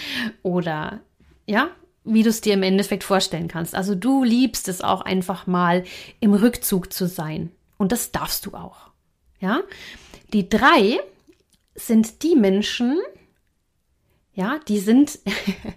oder 0.44 1.02
ja, 1.46 1.70
wie 2.04 2.24
du 2.24 2.30
es 2.30 2.42
dir 2.42 2.54
im 2.54 2.64
Endeffekt 2.64 3.04
vorstellen 3.04 3.48
kannst. 3.48 3.76
Also 3.76 3.96
du 3.96 4.24
liebst 4.24 4.68
es 4.68 4.82
auch 4.82 5.02
einfach 5.02 5.46
mal 5.46 5.84
im 6.20 6.34
Rückzug 6.34 6.94
zu 6.94 7.08
sein. 7.08 7.52
Und 7.78 7.92
das 7.92 8.12
darfst 8.12 8.46
du 8.46 8.54
auch. 8.54 8.92
Ja? 9.40 9.62
Die 10.34 10.48
drei 10.48 11.00
sind 11.76 12.24
die 12.24 12.36
Menschen, 12.36 13.00
ja, 14.34 14.60
die 14.68 14.80
sind 14.80 15.20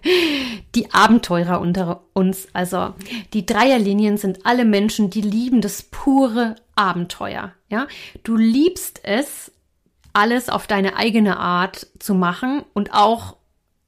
die 0.75 0.91
Abenteurer 0.93 1.59
unter 1.59 2.03
uns. 2.13 2.47
Also 2.53 2.93
die 3.33 3.45
Dreierlinien 3.45 4.17
sind 4.17 4.45
alle 4.45 4.65
Menschen, 4.65 5.09
die 5.09 5.21
lieben 5.21 5.61
das 5.61 5.83
pure 5.83 6.55
Abenteuer. 6.75 7.53
Ja, 7.69 7.87
du 8.23 8.35
liebst 8.35 9.01
es, 9.03 9.51
alles 10.13 10.47
auf 10.47 10.65
deine 10.65 10.95
eigene 10.95 11.37
Art 11.37 11.87
zu 11.99 12.13
machen 12.13 12.63
und 12.73 12.93
auch 12.93 13.35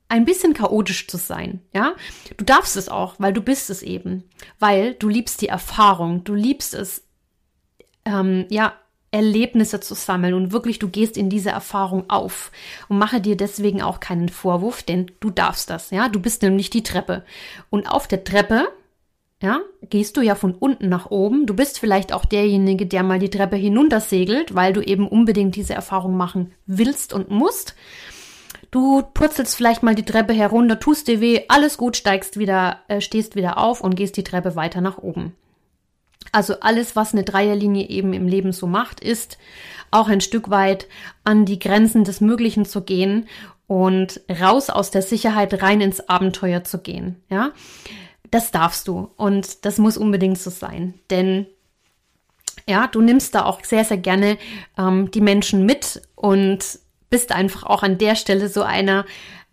ein 0.09 0.25
bisschen 0.25 0.53
chaotisch 0.53 1.07
zu 1.07 1.17
sein, 1.17 1.62
ja? 1.74 1.95
Du 2.38 2.45
darfst 2.45 2.77
es 2.77 2.89
auch, 2.89 3.15
weil 3.17 3.33
du 3.33 3.41
bist 3.41 3.69
es 3.69 3.81
eben, 3.81 4.24
weil 4.59 4.93
du 4.93 5.09
liebst 5.09 5.41
die 5.41 5.47
Erfahrung, 5.47 6.24
du 6.24 6.33
liebst 6.33 6.74
es, 6.74 7.03
ähm, 8.05 8.45
ja, 8.50 8.74
Erlebnisse 9.11 9.79
zu 9.79 9.95
sammeln 9.95 10.33
und 10.33 10.51
wirklich 10.51 10.79
du 10.79 10.89
gehst 10.89 11.17
in 11.17 11.29
diese 11.29 11.49
Erfahrung 11.49 12.09
auf 12.09 12.51
und 12.89 12.97
mache 12.97 13.21
dir 13.21 13.37
deswegen 13.37 13.81
auch 13.81 13.99
keinen 13.99 14.29
Vorwurf, 14.29 14.83
denn 14.83 15.11
du 15.19 15.29
darfst 15.29 15.69
das, 15.69 15.91
ja, 15.91 16.09
du 16.09 16.19
bist 16.19 16.41
nämlich 16.41 16.69
die 16.69 16.83
Treppe 16.83 17.23
und 17.69 17.89
auf 17.89 18.07
der 18.07 18.23
Treppe 18.23 18.67
ja, 19.41 19.59
gehst 19.89 20.17
du 20.17 20.21
ja 20.21 20.33
von 20.33 20.55
unten 20.55 20.89
nach 20.89 21.11
oben. 21.11 21.45
Du 21.45 21.53
bist 21.53 21.79
vielleicht 21.79 22.11
auch 22.11 22.25
derjenige, 22.25 22.87
der 22.87 23.03
mal 23.03 23.19
die 23.19 23.29
Treppe 23.29 23.55
hinuntersegelt, 23.55 24.55
weil 24.55 24.73
du 24.73 24.81
eben 24.81 25.07
unbedingt 25.07 25.55
diese 25.55 25.75
Erfahrung 25.75 26.17
machen 26.17 26.53
willst 26.65 27.13
und 27.13 27.29
musst. 27.29 27.75
Du 28.71 29.03
purzelst 29.13 29.55
vielleicht 29.55 29.83
mal 29.83 29.95
die 29.95 30.05
Treppe 30.05 30.33
herunter, 30.33 30.79
tust 30.79 31.07
dir 31.07 31.21
weh, 31.21 31.41
alles 31.49 31.77
gut, 31.77 31.95
steigst 31.95 32.37
wieder, 32.39 32.79
äh, 32.87 32.99
stehst 32.99 33.35
wieder 33.35 33.59
auf 33.59 33.81
und 33.81 33.95
gehst 33.95 34.17
die 34.17 34.23
Treppe 34.23 34.55
weiter 34.55 34.81
nach 34.81 34.97
oben. 34.97 35.35
Also 36.31 36.59
alles, 36.59 36.95
was 36.95 37.13
eine 37.13 37.24
Dreierlinie 37.24 37.88
eben 37.88 38.13
im 38.13 38.27
Leben 38.27 38.51
so 38.51 38.67
macht, 38.67 39.00
ist 39.00 39.38
auch 39.91 40.07
ein 40.07 40.21
Stück 40.21 40.50
weit 40.50 40.88
an 41.24 41.45
die 41.45 41.59
Grenzen 41.59 42.03
des 42.03 42.21
Möglichen 42.21 42.65
zu 42.65 42.81
gehen 42.81 43.27
und 43.67 44.21
raus 44.29 44.69
aus 44.69 44.91
der 44.91 45.01
Sicherheit 45.01 45.62
rein 45.62 45.81
ins 45.81 46.09
Abenteuer 46.09 46.63
zu 46.63 46.79
gehen. 46.79 47.21
Ja, 47.29 47.51
das 48.31 48.51
darfst 48.51 48.88
du 48.88 49.09
und 49.15 49.65
das 49.65 49.77
muss 49.77 49.97
unbedingt 49.97 50.38
so 50.38 50.50
sein, 50.50 50.95
denn 51.09 51.47
ja, 52.67 52.88
du 52.88 53.01
nimmst 53.01 53.33
da 53.33 53.45
auch 53.45 53.63
sehr, 53.63 53.86
sehr 53.86 53.97
gerne 53.97 54.38
ähm, 54.77 55.09
die 55.12 55.21
Menschen 55.21 55.65
mit 55.65 56.01
und 56.15 56.79
bist 57.09 57.31
einfach 57.31 57.63
auch 57.63 57.83
an 57.83 57.97
der 57.97 58.15
Stelle 58.15 58.50
so 58.50 58.62
einer, 58.63 59.05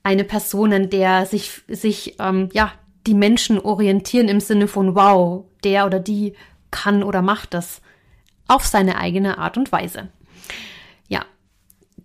eine 0.02 0.24
Person, 0.24 0.72
an 0.72 0.90
der 0.90 1.24
sich, 1.26 1.62
sich 1.68 2.16
ähm, 2.18 2.48
ja, 2.52 2.72
die 3.06 3.14
Menschen 3.14 3.60
orientieren 3.60 4.28
im 4.28 4.40
Sinne 4.40 4.66
von 4.66 4.96
wow, 4.96 5.44
der 5.62 5.86
oder 5.86 6.00
die 6.00 6.34
kann 6.74 7.04
oder 7.04 7.22
macht 7.22 7.54
das 7.54 7.80
auf 8.48 8.66
seine 8.66 8.98
eigene 8.98 9.38
Art 9.38 9.56
und 9.56 9.70
Weise. 9.70 10.08
Ja, 11.08 11.24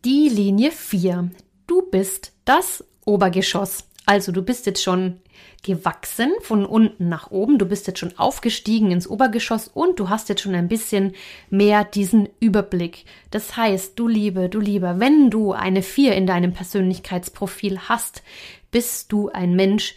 die 0.05 0.29
Linie 0.29 0.71
4. 0.71 1.31
Du 1.67 1.81
bist 1.89 2.33
das 2.45 2.85
Obergeschoss. 3.03 3.85
Also 4.05 4.31
du 4.31 4.41
bist 4.41 4.65
jetzt 4.67 4.83
schon 4.83 5.21
gewachsen 5.63 6.31
von 6.41 6.65
unten 6.65 7.09
nach 7.09 7.31
oben. 7.31 7.57
Du 7.57 7.65
bist 7.65 7.87
jetzt 7.87 7.99
schon 7.99 8.17
aufgestiegen 8.17 8.91
ins 8.91 9.07
Obergeschoss 9.07 9.67
und 9.67 9.99
du 9.99 10.09
hast 10.09 10.29
jetzt 10.29 10.41
schon 10.41 10.55
ein 10.55 10.67
bisschen 10.67 11.13
mehr 11.49 11.83
diesen 11.83 12.29
Überblick. 12.39 13.05
Das 13.31 13.57
heißt, 13.57 13.97
du 13.97 14.07
Liebe, 14.07 14.49
du 14.49 14.59
Lieber, 14.59 14.99
wenn 14.99 15.29
du 15.29 15.51
eine 15.51 15.81
4 15.81 16.15
in 16.15 16.27
deinem 16.27 16.53
Persönlichkeitsprofil 16.53 17.79
hast, 17.89 18.23
bist 18.71 19.11
du 19.11 19.29
ein 19.29 19.55
Mensch, 19.55 19.95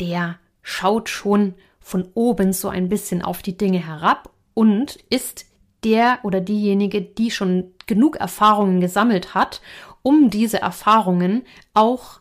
der 0.00 0.38
schaut 0.62 1.08
schon 1.08 1.54
von 1.84 2.08
oben 2.14 2.54
so 2.54 2.70
ein 2.70 2.88
bisschen 2.88 3.20
auf 3.20 3.42
die 3.42 3.58
Dinge 3.58 3.86
herab 3.86 4.30
und 4.54 4.98
ist 5.10 5.44
der 5.84 6.18
oder 6.22 6.40
diejenige, 6.40 7.02
die 7.02 7.30
schon 7.30 7.74
genug 7.86 8.16
Erfahrungen 8.16 8.80
gesammelt 8.80 9.34
hat, 9.34 9.60
um 10.02 10.30
diese 10.30 10.62
Erfahrungen 10.62 11.42
auch 11.74 12.20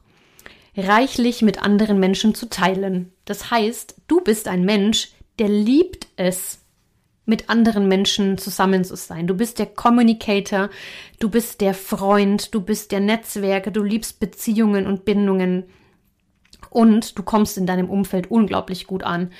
reichlich 0.75 1.41
mit 1.41 1.63
anderen 1.63 1.97
Menschen 1.97 2.35
zu 2.35 2.49
teilen. 2.49 3.13
Das 3.23 3.51
heißt, 3.51 3.95
du 4.09 4.19
bist 4.19 4.49
ein 4.49 4.65
Mensch, 4.65 5.13
der 5.39 5.47
liebt 5.47 6.07
es, 6.17 6.59
mit 7.25 7.49
anderen 7.49 7.87
Menschen 7.87 8.37
zusammen 8.37 8.83
zu 8.83 8.97
sein. 8.97 9.27
Du 9.27 9.33
bist 9.33 9.57
der 9.57 9.67
Communicator, 9.67 10.69
du 11.19 11.29
bist 11.29 11.61
der 11.61 11.73
Freund, 11.73 12.53
du 12.53 12.59
bist 12.59 12.91
der 12.91 12.99
Netzwerker, 12.99 13.71
du 13.71 13.81
liebst 13.81 14.19
Beziehungen 14.19 14.85
und 14.87 15.05
Bindungen 15.05 15.63
und 16.73 17.17
du 17.17 17.23
kommst 17.23 17.57
in 17.57 17.65
deinem 17.65 17.89
Umfeld 17.89 18.29
unglaublich 18.31 18.87
gut 18.87 19.03
an, 19.03 19.31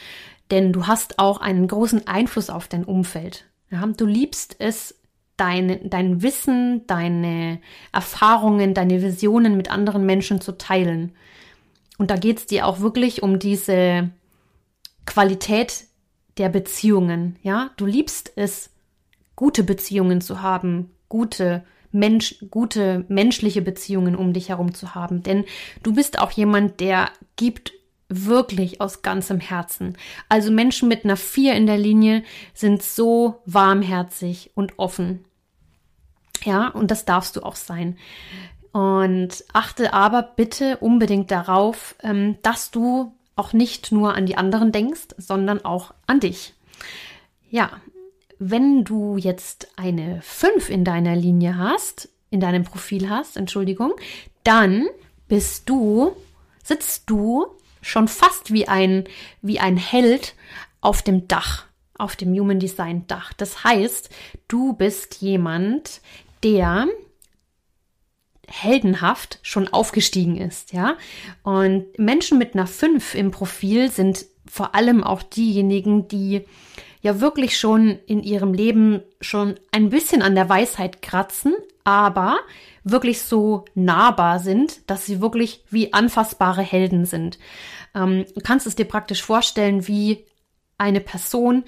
denn 0.52 0.72
du 0.72 0.88
hast 0.88 1.20
auch 1.20 1.42
einen 1.42 1.68
großen 1.68 2.08
Einfluss 2.08 2.50
auf 2.50 2.68
dein 2.68 2.84
Umfeld. 2.84 3.46
Ja, 3.72 3.86
du 3.86 4.06
liebst 4.06 4.56
es, 4.60 5.00
dein, 5.36 5.90
dein 5.90 6.22
Wissen, 6.22 6.86
deine 6.86 7.60
Erfahrungen, 7.92 8.76
deine 8.76 9.02
Visionen 9.02 9.58
mit 9.58 9.72
anderen 9.72 10.06
Menschen 10.06 10.42
zu 10.42 10.58
teilen. 10.58 11.14
Und 11.98 12.12
da 12.12 12.18
geht 12.18 12.38
es 12.38 12.46
dir 12.46 12.68
auch 12.68 12.82
wirklich 12.82 13.24
um 13.24 13.40
diese 13.40 14.12
Qualität 15.06 15.86
der 16.38 16.50
Beziehungen. 16.50 17.38
Ja, 17.42 17.72
du 17.78 17.86
liebst 17.86 18.32
es, 18.36 18.70
gute 19.36 19.64
Beziehungen 19.64 20.22
zu 20.22 20.44
haben, 20.44 20.92
gute 21.10 21.64
Mensch, 21.94 22.36
gute 22.52 23.06
menschliche 23.08 23.62
Beziehungen 23.62 24.16
um 24.16 24.34
dich 24.34 24.50
herum 24.50 24.74
zu 24.74 24.96
haben. 24.96 25.24
Denn 25.24 25.46
du 25.84 25.94
bist 25.94 26.20
auch 26.20 26.32
jemand, 26.32 26.80
der 26.80 27.10
gibt 27.36 27.74
wirklich 28.10 28.82
aus 28.82 29.02
ganzem 29.02 29.40
Herzen. 29.40 29.98
Also 30.30 30.52
Menschen 30.52 30.88
mit 30.90 31.06
einer 31.06 31.18
Vier 31.18 31.56
in 31.56 31.66
der 31.66 31.78
Linie 31.78 32.24
sind 32.54 32.84
so 32.84 33.42
warmherzig 33.46 34.52
und 34.56 34.78
offen. 34.78 35.26
Ja, 36.44 36.68
und 36.68 36.92
das 36.92 37.06
darfst 37.06 37.36
du 37.36 37.42
auch 37.42 37.56
sein. 37.56 37.98
Und 38.72 39.46
achte 39.54 39.94
aber 39.94 40.24
bitte 40.24 40.78
unbedingt 40.78 41.32
darauf, 41.32 41.96
ähm, 42.02 42.38
dass 42.42 42.72
du 42.72 43.14
auch 43.36 43.54
nicht 43.54 43.92
nur 43.92 44.16
an 44.16 44.26
die 44.26 44.38
anderen 44.38 44.72
denkst, 44.72 45.16
sondern 45.18 45.64
auch 45.64 45.94
an 46.08 46.20
dich. 46.20 46.54
Ja, 47.50 47.70
wenn 48.50 48.84
du 48.84 49.18
jetzt 49.18 49.68
eine 49.78 50.22
5 50.22 50.70
in 50.70 50.84
deiner 50.84 51.16
Linie 51.16 51.58
hast, 51.58 52.10
in 52.30 52.40
deinem 52.40 52.64
Profil 52.64 53.10
hast, 53.10 53.38
Entschuldigung, 53.38 53.94
dann 54.44 54.88
bist 55.28 55.70
du, 55.70 56.16
sitzt 56.64 57.10
du 57.10 57.46
schon 57.82 58.08
fast 58.08 58.52
wie 58.52 58.68
ein, 58.68 59.06
wie 59.42 59.60
ein 59.60 59.78
Held 59.78 60.36
auf 60.82 61.02
dem 61.02 61.28
Dach, 61.28 61.66
auf 61.98 62.16
dem 62.16 62.34
Human 62.34 62.60
Design 62.60 63.08
Dach. 63.08 63.34
Das 63.34 63.64
heißt, 63.64 64.10
du 64.48 64.74
bist 64.74 65.22
jemand, 65.22 66.02
der 66.44 66.88
heldenhaft 68.48 69.40
schon 69.42 69.70
aufgestiegen 69.70 70.38
ist, 70.38 70.74
ja. 70.74 70.98
Und 71.44 71.86
Menschen 71.98 72.38
mit 72.38 72.56
einer 72.56 72.68
5 72.68 73.16
im 73.16 73.32
Profil 73.32 73.90
sind 73.90 74.26
vor 74.46 74.76
allem 74.76 75.04
auch 75.04 75.24
diejenigen, 75.24 76.08
die 76.08 76.44
ja 77.04 77.20
wirklich 77.20 77.60
schon 77.60 78.00
in 78.08 78.24
ihrem 78.24 78.54
Leben 78.54 79.04
schon 79.22 79.60
ein 79.72 79.90
bisschen 79.90 80.22
an 80.22 80.36
der 80.36 80.50
Weisheit 80.50 81.02
kratzen, 81.02 81.54
aber 81.84 82.40
wirklich 82.86 83.22
so 83.22 83.66
nahbar 83.76 84.40
sind, 84.40 84.90
dass 84.90 85.06
sie 85.06 85.22
wirklich 85.22 85.64
wie 85.70 85.94
anfassbare 85.94 86.62
Helden 86.62 87.06
sind. 87.06 87.38
Ähm, 87.94 88.26
du 88.34 88.42
kannst 88.42 88.66
es 88.66 88.76
dir 88.76 88.86
praktisch 88.86 89.22
vorstellen 89.22 89.88
wie 89.88 90.26
eine 90.78 91.02
Person, 91.02 91.66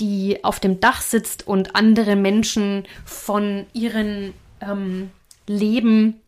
die 0.00 0.42
auf 0.42 0.58
dem 0.58 0.80
Dach 0.80 1.02
sitzt 1.02 1.46
und 1.46 1.76
andere 1.76 2.16
Menschen 2.16 2.84
von 3.04 3.66
ihren 3.74 4.32
ähm, 4.62 5.10
Leben 5.46 6.20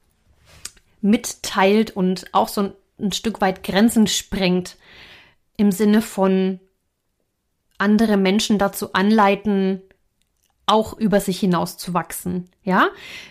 mitteilt 1.01 1.97
und 1.97 2.27
auch 2.33 2.49
so 2.49 2.61
ein, 2.63 2.73
ein 2.99 3.13
Stück 3.13 3.41
weit 3.41 3.63
Grenzen 3.65 4.07
sprengt 4.07 4.77
im 5.57 5.73
Sinne 5.73 6.03
von 6.03 6.61
andere 7.81 8.17
Menschen 8.17 8.59
dazu 8.59 8.93
anleiten, 8.93 9.83
auch 10.71 10.97
über 10.97 11.19
sich 11.19 11.41
hinaus 11.41 11.77
zu 11.77 11.95
wachsen. 11.95 12.49
Ja, 12.63 12.89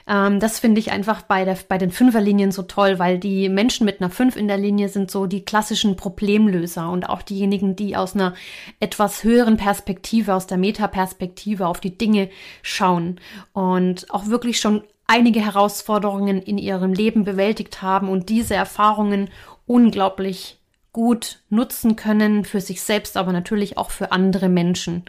ähm, 0.08 0.42
das 0.42 0.60
finde 0.60 0.80
ich 0.80 0.92
einfach 0.92 1.22
bei, 1.22 1.46
der, 1.46 1.58
bei 1.70 1.78
den 1.78 1.92
Fünferlinien 1.92 2.52
so 2.52 2.64
toll, 2.64 3.00
weil 3.00 3.18
die 3.18 3.48
Menschen 3.48 3.86
mit 3.86 4.02
einer 4.02 4.10
Fünf 4.10 4.36
in 4.36 4.50
der 4.50 4.58
Linie 4.58 4.90
sind 4.90 5.10
so 5.10 5.26
die 5.26 5.46
klassischen 5.46 5.96
Problemlöser 5.96 6.90
und 6.90 7.08
auch 7.08 7.22
diejenigen, 7.22 7.78
die 7.78 7.96
aus 7.96 8.14
einer 8.14 8.34
etwas 8.82 9.24
höheren 9.24 9.56
Perspektive, 9.56 10.34
aus 10.34 10.48
der 10.48 10.58
Metaperspektive 10.58 11.66
auf 11.66 11.80
die 11.80 11.98
Dinge 11.98 12.30
schauen 12.62 13.22
und 13.54 14.12
auch 14.12 14.28
wirklich 14.28 14.60
schon 14.60 14.84
einige 15.08 15.40
Herausforderungen 15.40 16.42
in 16.42 16.58
ihrem 16.58 16.94
Leben 16.94 17.24
bewältigt 17.24 17.82
haben 17.82 18.10
und 18.10 18.28
diese 18.28 18.56
Erfahrungen 18.56 19.30
unglaublich 19.66 20.59
gut 20.92 21.42
nutzen 21.50 21.96
können 21.96 22.46
für 22.46 22.62
sich 22.62 22.82
selbst, 22.82 23.18
aber 23.18 23.32
natürlich 23.32 23.78
auch 23.78 23.92
für 23.92 24.12
andere 24.12 24.50
Menschen. 24.50 25.06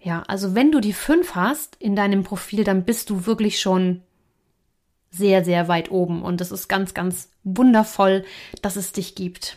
Ja, 0.00 0.22
also 0.28 0.54
wenn 0.54 0.70
du 0.70 0.80
die 0.80 0.92
fünf 0.92 1.34
hast 1.34 1.76
in 1.76 1.96
deinem 1.96 2.22
Profil, 2.24 2.64
dann 2.64 2.84
bist 2.84 3.10
du 3.10 3.26
wirklich 3.26 3.60
schon 3.60 4.02
sehr, 5.10 5.44
sehr 5.44 5.68
weit 5.68 5.90
oben. 5.90 6.22
Und 6.22 6.40
es 6.40 6.52
ist 6.52 6.68
ganz, 6.68 6.94
ganz 6.94 7.30
wundervoll, 7.42 8.24
dass 8.62 8.76
es 8.76 8.92
dich 8.92 9.14
gibt. 9.14 9.56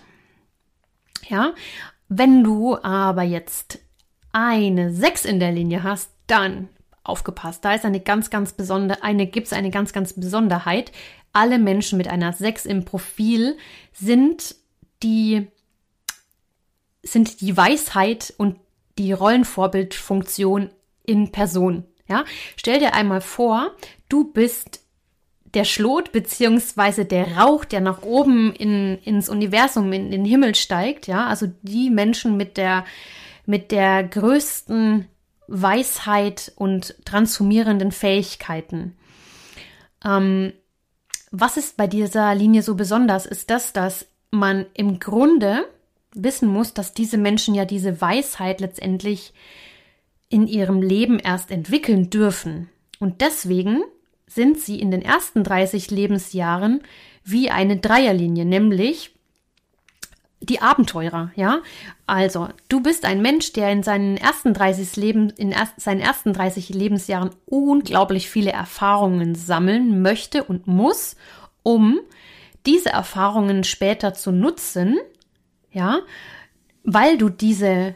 Ja, 1.27 1.53
wenn 2.08 2.43
du 2.43 2.77
aber 2.81 3.24
jetzt 3.24 3.79
eine 4.31 4.93
sechs 4.93 5.25
in 5.25 5.39
der 5.39 5.51
Linie 5.51 5.84
hast, 5.84 6.12
dann 6.27 6.70
aufgepasst. 7.03 7.65
Da 7.65 7.74
ist 7.74 7.86
eine 7.86 8.00
ganz, 8.00 8.29
ganz 8.29 8.53
besondere, 8.53 9.03
eine, 9.03 9.27
gibt 9.27 9.48
es 9.48 9.53
eine 9.53 9.72
ganz, 9.72 9.93
ganz 9.93 10.13
Besonderheit. 10.13 10.91
Alle 11.34 11.60
Menschen 11.60 11.98
mit 11.98 12.08
einer 12.08 12.34
sechs 12.34 12.65
im 12.65 12.86
Profil 12.86 13.58
sind 13.93 14.55
die, 15.03 15.48
sind 17.03 17.41
die 17.41 17.55
Weisheit 17.55 18.34
und 18.38 18.58
die 18.98 19.13
Rollenvorbildfunktion 19.13 20.70
in 21.03 21.31
Person. 21.31 21.86
Ja, 22.08 22.25
stell 22.55 22.79
dir 22.79 22.93
einmal 22.93 23.22
vor, 23.22 23.72
du 24.10 24.25
bist 24.31 24.81
der 25.54 25.65
Schlot 25.65 26.12
beziehungsweise 26.12 27.06
der 27.06 27.38
Rauch, 27.38 27.65
der 27.65 27.82
nach 27.82 28.02
oben 28.04 28.54
in, 28.54 28.97
ins 28.99 29.30
Universum, 29.30 29.91
in 29.91 30.12
den 30.12 30.25
Himmel 30.25 30.56
steigt. 30.56 31.08
Ja, 31.08 31.28
also 31.28 31.47
die 31.62 31.89
Menschen 31.89 32.38
mit 32.38 32.58
der, 32.58 32.86
mit 33.45 33.71
der 33.71 34.04
größten 34.04 35.08
Weisheit 35.47 36.52
und 36.56 36.95
transformierenden 37.06 37.91
Fähigkeiten. 37.91 38.95
Ähm, 40.06 40.54
was 41.32 41.58
ist 41.58 41.78
bei 41.78 41.88
dieser 41.88 42.34
Linie 42.36 42.62
so 42.62 42.75
besonders? 42.75 43.25
Ist 43.25 43.49
das, 43.49 43.73
dass 43.73 44.08
man 44.32 44.65
im 44.74 45.00
Grunde 45.00 45.67
wissen 46.13 46.50
muss, 46.50 46.74
dass 46.74 46.94
diese 46.94 47.17
Menschen 47.17 47.54
ja 47.54 47.65
diese 47.65 48.02
Weisheit 48.02 48.60
letztendlich 48.62 49.34
in 50.30 50.48
ihrem 50.48 50.82
Leben 50.82 51.20
erst 51.20 51.52
entwickeln 51.52 52.10
dürfen. 52.10 52.70
Und 53.00 53.22
deswegen 53.22 53.84
sind 54.28 54.60
sie 54.60 54.80
in 54.80 54.91
den 54.91 55.02
ersten 55.02 55.44
30 55.44 55.91
Lebensjahren 55.91 56.82
wie 57.24 57.50
eine 57.50 57.78
Dreierlinie, 57.78 58.46
nämlich 58.46 59.13
die 60.39 60.62
Abenteurer, 60.62 61.32
ja? 61.36 61.60
Also, 62.08 62.50
du 62.67 62.82
bist 62.82 63.06
ein 63.06 63.22
Mensch, 63.22 63.54
der 63.54 63.72
in 63.72 63.84
seinen 63.84 64.17
ersten 64.17 64.54
30 64.54 64.96
Leben, 64.96 65.30
in 65.30 65.52
erst, 65.52 65.80
seinen 65.80 66.00
ersten 66.00 66.34
30 66.34 66.70
Lebensjahren 66.70 67.30
unglaublich 67.46 68.30
viele 68.30 68.52
Erfahrungen 68.52 69.36
sammeln 69.36 70.02
möchte 70.02 70.44
und 70.44 70.65
muss, 70.65 71.15
um 71.62 72.00
diese 72.65 72.89
Erfahrungen 72.89 73.63
später 73.63 74.13
zu 74.13 74.32
nutzen 74.32 74.97
ja, 75.71 76.02
weil 76.84 77.17
du 77.17 77.30
diese 77.30 77.95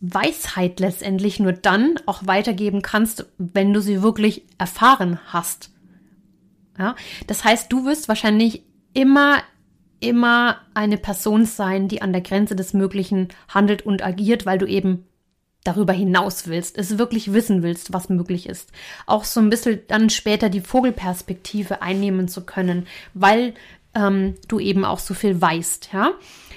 Weisheit 0.00 0.80
letztendlich 0.80 1.40
nur 1.40 1.52
dann 1.52 1.98
auch 2.06 2.26
weitergeben 2.26 2.82
kannst, 2.82 3.26
wenn 3.38 3.72
du 3.72 3.80
sie 3.80 4.02
wirklich 4.02 4.44
erfahren 4.58 5.18
hast. 5.26 5.70
Ja, 6.78 6.94
das 7.26 7.44
heißt, 7.44 7.70
du 7.72 7.84
wirst 7.84 8.08
wahrscheinlich 8.08 8.62
immer, 8.94 9.42
immer 9.98 10.58
eine 10.72 10.96
Person 10.96 11.44
sein, 11.44 11.88
die 11.88 12.00
an 12.00 12.12
der 12.12 12.22
Grenze 12.22 12.56
des 12.56 12.72
Möglichen 12.72 13.28
handelt 13.48 13.84
und 13.84 14.04
agiert, 14.04 14.46
weil 14.46 14.58
du 14.58 14.66
eben 14.66 15.06
darüber 15.62 15.92
hinaus 15.92 16.46
willst, 16.46 16.78
es 16.78 16.96
wirklich 16.96 17.34
wissen 17.34 17.62
willst, 17.62 17.92
was 17.92 18.08
möglich 18.08 18.48
ist. 18.48 18.72
Auch 19.04 19.24
so 19.24 19.40
ein 19.40 19.50
bisschen 19.50 19.80
dann 19.88 20.08
später 20.08 20.48
die 20.48 20.62
Vogelperspektive 20.62 21.82
einnehmen 21.82 22.28
zu 22.28 22.46
können, 22.46 22.86
weil 23.12 23.52
ähm, 23.94 24.34
du 24.48 24.58
eben 24.60 24.84
auch 24.84 24.98
so 24.98 25.14
viel 25.14 25.40
weißt, 25.40 25.90
ja. 25.92 26.12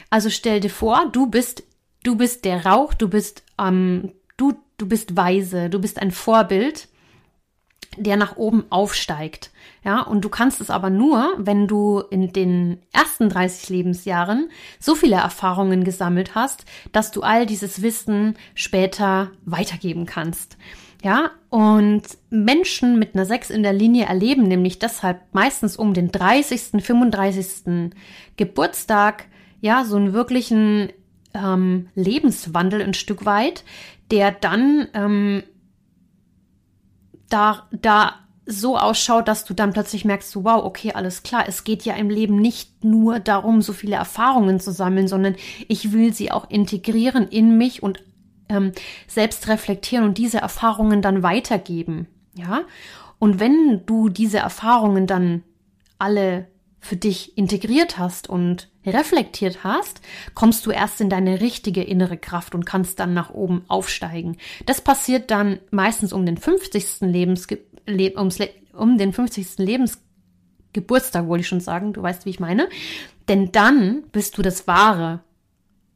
Also 0.10 0.30
stell 0.30 0.60
dir 0.60 0.70
vor, 0.70 1.10
du 1.12 1.28
bist, 1.28 1.64
du 2.04 2.16
bist 2.16 2.46
der 2.46 2.66
Rauch, 2.66 2.94
du 2.94 3.08
bist, 3.08 3.44
ähm, 3.60 4.14
du, 4.38 4.54
du 4.78 4.88
bist 4.88 5.18
weise, 5.18 5.70
du 5.70 5.80
bist 5.80 6.00
ein 6.00 6.12
Vorbild, 6.12 6.88
der 7.98 8.18
nach 8.18 8.38
oben 8.38 8.66
aufsteigt. 8.70 9.52
Ja, 9.84 10.02
und 10.02 10.22
du 10.22 10.30
kannst 10.30 10.62
es 10.62 10.70
aber 10.70 10.90
nur, 10.90 11.34
wenn 11.38 11.68
du 11.68 12.00
in 12.10 12.32
den 12.32 12.80
ersten 12.92 13.30
30 13.30 13.70
Lebensjahren 13.70 14.50
so 14.80 14.96
viele 14.96 15.18
Erfahrungen 15.18 15.84
gesammelt 15.84 16.36
hast, 16.36 16.66
dass 16.92 17.12
du 17.12 17.22
all 17.22 17.46
dieses 17.46 17.82
Wissen 17.82 18.38
später 18.56 19.32
weitergeben 19.46 20.06
kannst. 20.06 20.58
Ja, 21.04 21.32
und 21.50 22.04
Menschen 22.30 22.98
mit 22.98 23.14
einer 23.14 23.26
6 23.26 23.50
in 23.50 23.62
der 23.62 23.74
Linie 23.74 24.06
erleben 24.06 24.44
nämlich 24.44 24.80
deshalb 24.80 25.20
meistens 25.34 25.76
um 25.76 25.94
den 25.94 26.12
30., 26.12 26.82
35. 26.82 27.92
Geburtstag 28.38 29.26
ja, 29.60 29.84
so 29.84 29.98
einen 29.98 30.14
wirklichen 30.14 30.94
ähm, 31.34 31.90
Lebenswandel 31.96 32.82
ein 32.82 32.94
Stück 32.94 33.26
weit, 33.26 33.66
der 34.12 34.32
dann 34.32 34.88
ähm, 34.94 35.44
da, 37.30 37.68
da 37.72 38.16
so 38.46 38.78
ausschaut, 38.78 39.28
dass 39.28 39.44
du 39.44 39.54
dann 39.54 39.74
plötzlich 39.74 40.06
merkst, 40.06 40.32
so, 40.32 40.44
wow, 40.44 40.64
okay, 40.64 40.94
alles 40.94 41.24
klar, 41.24 41.46
es 41.48 41.66
geht 41.66 41.84
ja 41.84 41.96
im 41.96 42.10
Leben 42.10 42.38
nicht 42.38 42.84
nur 42.84 43.20
darum, 43.20 43.62
so 43.62 43.74
viele 43.74 43.96
Erfahrungen 43.96 44.60
zu 44.60 44.72
sammeln, 44.72 45.08
sondern 45.08 45.36
ich 45.68 45.92
will 45.92 46.14
sie 46.14 46.32
auch 46.32 46.50
integrieren 46.50 47.28
in 47.28 47.58
mich 47.58 47.84
und 47.84 48.04
ähm, 48.50 48.72
selbst 49.08 49.48
reflektieren 49.48 50.06
und 50.06 50.18
diese 50.18 50.40
Erfahrungen 50.40 51.02
dann 51.02 51.24
weitergeben. 51.24 52.08
Ja, 52.36 52.62
und 53.20 53.40
wenn 53.40 53.86
du 53.86 54.10
diese 54.10 54.40
Erfahrungen 54.40 55.08
dann 55.08 55.44
alle 55.98 56.48
für 56.84 56.98
dich 56.98 57.38
integriert 57.38 57.98
hast 57.98 58.28
und 58.28 58.70
reflektiert 58.86 59.64
hast, 59.64 60.02
kommst 60.34 60.66
du 60.66 60.72
erst 60.72 61.00
in 61.00 61.10
deine 61.10 61.40
richtige 61.40 61.82
innere 61.82 62.18
Kraft 62.18 62.54
und 62.54 62.66
kannst 62.66 63.00
dann 63.00 63.14
nach 63.14 63.30
oben 63.30 63.64
aufsteigen. 63.70 64.36
Das 64.66 64.82
passiert 64.82 65.32
dann 65.32 65.60
meistens 65.72 66.12
um 66.12 66.26
den 66.26 66.36
50. 66.36 67.02
Lebens, 67.02 67.48
ums, 67.88 68.40
um 68.74 68.98
den 68.98 69.14
50. 69.14 69.60
Lebensgeburtstag, 69.60 71.28
wollte 71.28 71.42
ich 71.42 71.48
schon 71.48 71.62
sagen. 71.62 71.94
Du 71.94 72.02
weißt, 72.02 72.26
wie 72.26 72.32
ich 72.32 72.42
meine. 72.42 72.68
Denn 73.30 73.54
dann 73.54 74.04
bist 74.12 74.38
du 74.38 74.42
das 74.42 74.68
wahre 74.68 75.22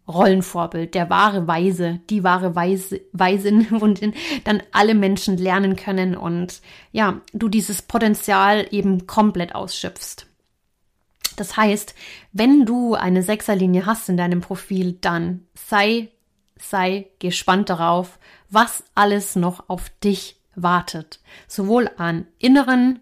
Rollenvorbild, 0.07 0.93
der 0.95 1.09
wahre 1.09 1.47
Weise, 1.47 1.99
die 2.09 2.23
wahre 2.23 2.55
Weise, 2.55 3.01
Weisin, 3.11 3.67
den 3.95 4.13
dann 4.43 4.63
alle 4.71 4.95
Menschen 4.95 5.37
lernen 5.37 5.75
können 5.75 6.15
und 6.15 6.61
ja, 6.91 7.21
du 7.33 7.49
dieses 7.49 7.81
Potenzial 7.81 8.67
eben 8.71 9.05
komplett 9.07 9.53
ausschöpfst. 9.53 10.27
Das 11.35 11.55
heißt, 11.55 11.93
wenn 12.33 12.65
du 12.65 12.95
eine 12.95 13.21
Sechserlinie 13.21 13.85
hast 13.85 14.09
in 14.09 14.17
deinem 14.17 14.41
Profil, 14.41 14.93
dann 14.93 15.45
sei, 15.53 16.09
sei 16.59 17.07
gespannt 17.19 17.69
darauf, 17.69 18.17
was 18.49 18.83
alles 18.95 19.35
noch 19.35 19.69
auf 19.69 19.89
dich 20.03 20.37
wartet. 20.55 21.19
Sowohl 21.47 21.91
an 21.97 22.25
inneren 22.39 22.99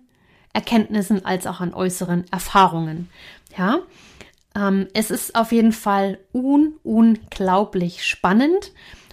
Erkenntnissen 0.54 1.26
als 1.26 1.48
auch 1.48 1.62
an 1.62 1.74
äußeren 1.74 2.26
Erfahrungen. 2.32 3.10
Ja, 3.58 3.80
ähm, 4.56 4.88
es 4.94 5.12
ist 5.12 5.36
auf 5.36 5.52
jeden 5.52 5.74
Fall 5.74 6.20
un 6.34 6.74
unglaublich 6.84 8.06
spannend 8.06 8.72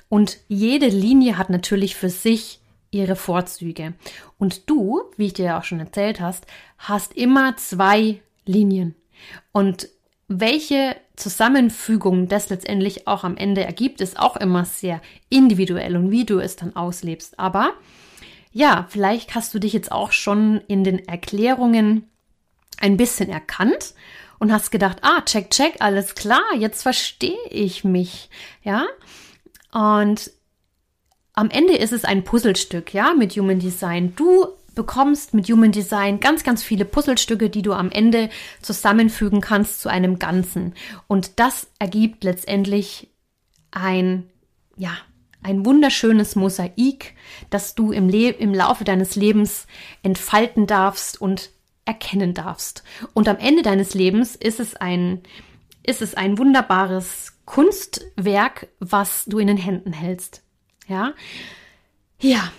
und 0.09 0.39
jede 0.49 0.87
Linie 0.87 1.39
hat 1.39 1.51
natürlich 1.51 1.97
für 1.97 2.11
sich 2.11 2.61
ihre 2.91 3.17
Vorzüge. 3.17 3.95
Und 4.39 4.69
du, 4.69 5.03
wie 5.17 5.27
ich 5.27 5.33
dir 5.33 5.47
ja 5.47 5.59
auch 5.59 5.65
schon 5.65 5.81
erzählt 5.81 6.21
hast, 6.21 6.47
hast 6.79 7.15
immer 7.15 7.57
zwei 7.57 8.21
Linien. 8.45 8.95
Und 9.53 9.89
welche 10.29 10.97
Zusammenfügung 11.17 12.29
das 12.29 12.51
letztendlich 12.51 13.07
auch 13.07 13.25
am 13.25 13.37
Ende 13.37 13.65
ergibt, 13.65 14.01
ist 14.01 14.19
auch 14.19 14.37
immer 14.37 14.65
sehr 14.65 15.01
individuell 15.29 15.97
und 15.97 16.11
wie 16.11 16.25
du 16.25 16.39
es 16.39 16.57
dann 16.57 16.77
auslebst. 16.77 17.39
Aber 17.39 17.73
ja, 18.53 18.87
vielleicht 18.91 19.35
hast 19.35 19.55
du 19.55 19.59
dich 19.59 19.73
jetzt 19.73 19.93
auch 19.93 20.13
schon 20.13 20.61
in 20.69 20.85
den 20.85 21.07
Erklärungen 21.09 22.09
ein 22.79 22.97
bisschen 22.97 23.31
erkannt 23.31 23.95
und 24.43 24.53
hast 24.53 24.73
gedacht, 24.73 24.99
ah, 25.03 25.23
check, 25.25 25.51
check, 25.51 25.77
alles 25.79 26.17
klar, 26.17 26.43
jetzt 26.59 26.83
verstehe 26.83 27.39
ich 27.49 27.85
mich, 27.85 28.29
ja. 28.65 28.87
Und 29.71 30.33
am 31.33 31.49
Ende 31.49 31.77
ist 31.77 31.93
es 31.93 32.05
ein 32.05 32.25
Puzzlestück, 32.25 32.93
ja, 32.93 33.15
mit 33.15 33.37
Human 33.37 33.61
Design. 33.61 34.17
Du 34.17 34.49
bekommst 34.75 35.33
mit 35.33 35.49
Human 35.49 35.71
Design 35.71 36.19
ganz, 36.19 36.43
ganz 36.43 36.65
viele 36.65 36.85
Puzzlestücke, 36.85 37.51
die 37.51 37.63
du 37.63 37.73
am 37.73 37.93
Ende 37.93 38.31
zusammenfügen 38.63 39.41
kannst 39.41 39.81
zu 39.81 39.89
einem 39.89 40.19
Ganzen. 40.19 40.75
Und 41.07 41.39
das 41.39 41.69
ergibt 41.79 42.25
letztendlich 42.25 43.11
ein, 43.71 44.29
ja, 44.77 44.97
ein 45.45 45.65
wunderschönes 45.65 46.35
Mosaik, 46.35 47.15
das 47.51 47.77
du 47.77 47.93
im, 47.93 48.09
Le 48.09 48.31
im 48.31 48.53
Laufe 48.53 48.83
deines 48.83 49.15
Lebens 49.15 49.69
entfalten 50.03 50.67
darfst 50.67 51.21
und 51.21 51.51
erkennen 51.85 52.35
darfst. 52.35 52.83
Und 53.15 53.29
am 53.29 53.39
Ende 53.39 53.63
deines 53.63 53.95
Lebens 53.95 54.37
ist 54.37 54.61
es 54.61 54.77
ein, 54.77 55.23
ist 55.83 56.03
es 56.03 56.15
ein 56.15 56.39
wunderbares 56.39 57.39
Kunstwerk, 57.45 58.69
was 58.79 59.25
du 59.25 59.39
in 59.39 59.49
den 59.49 59.57
Händen 59.57 59.93
hältst. 59.93 60.43
Ja. 60.89 61.15
Ja. 62.21 62.53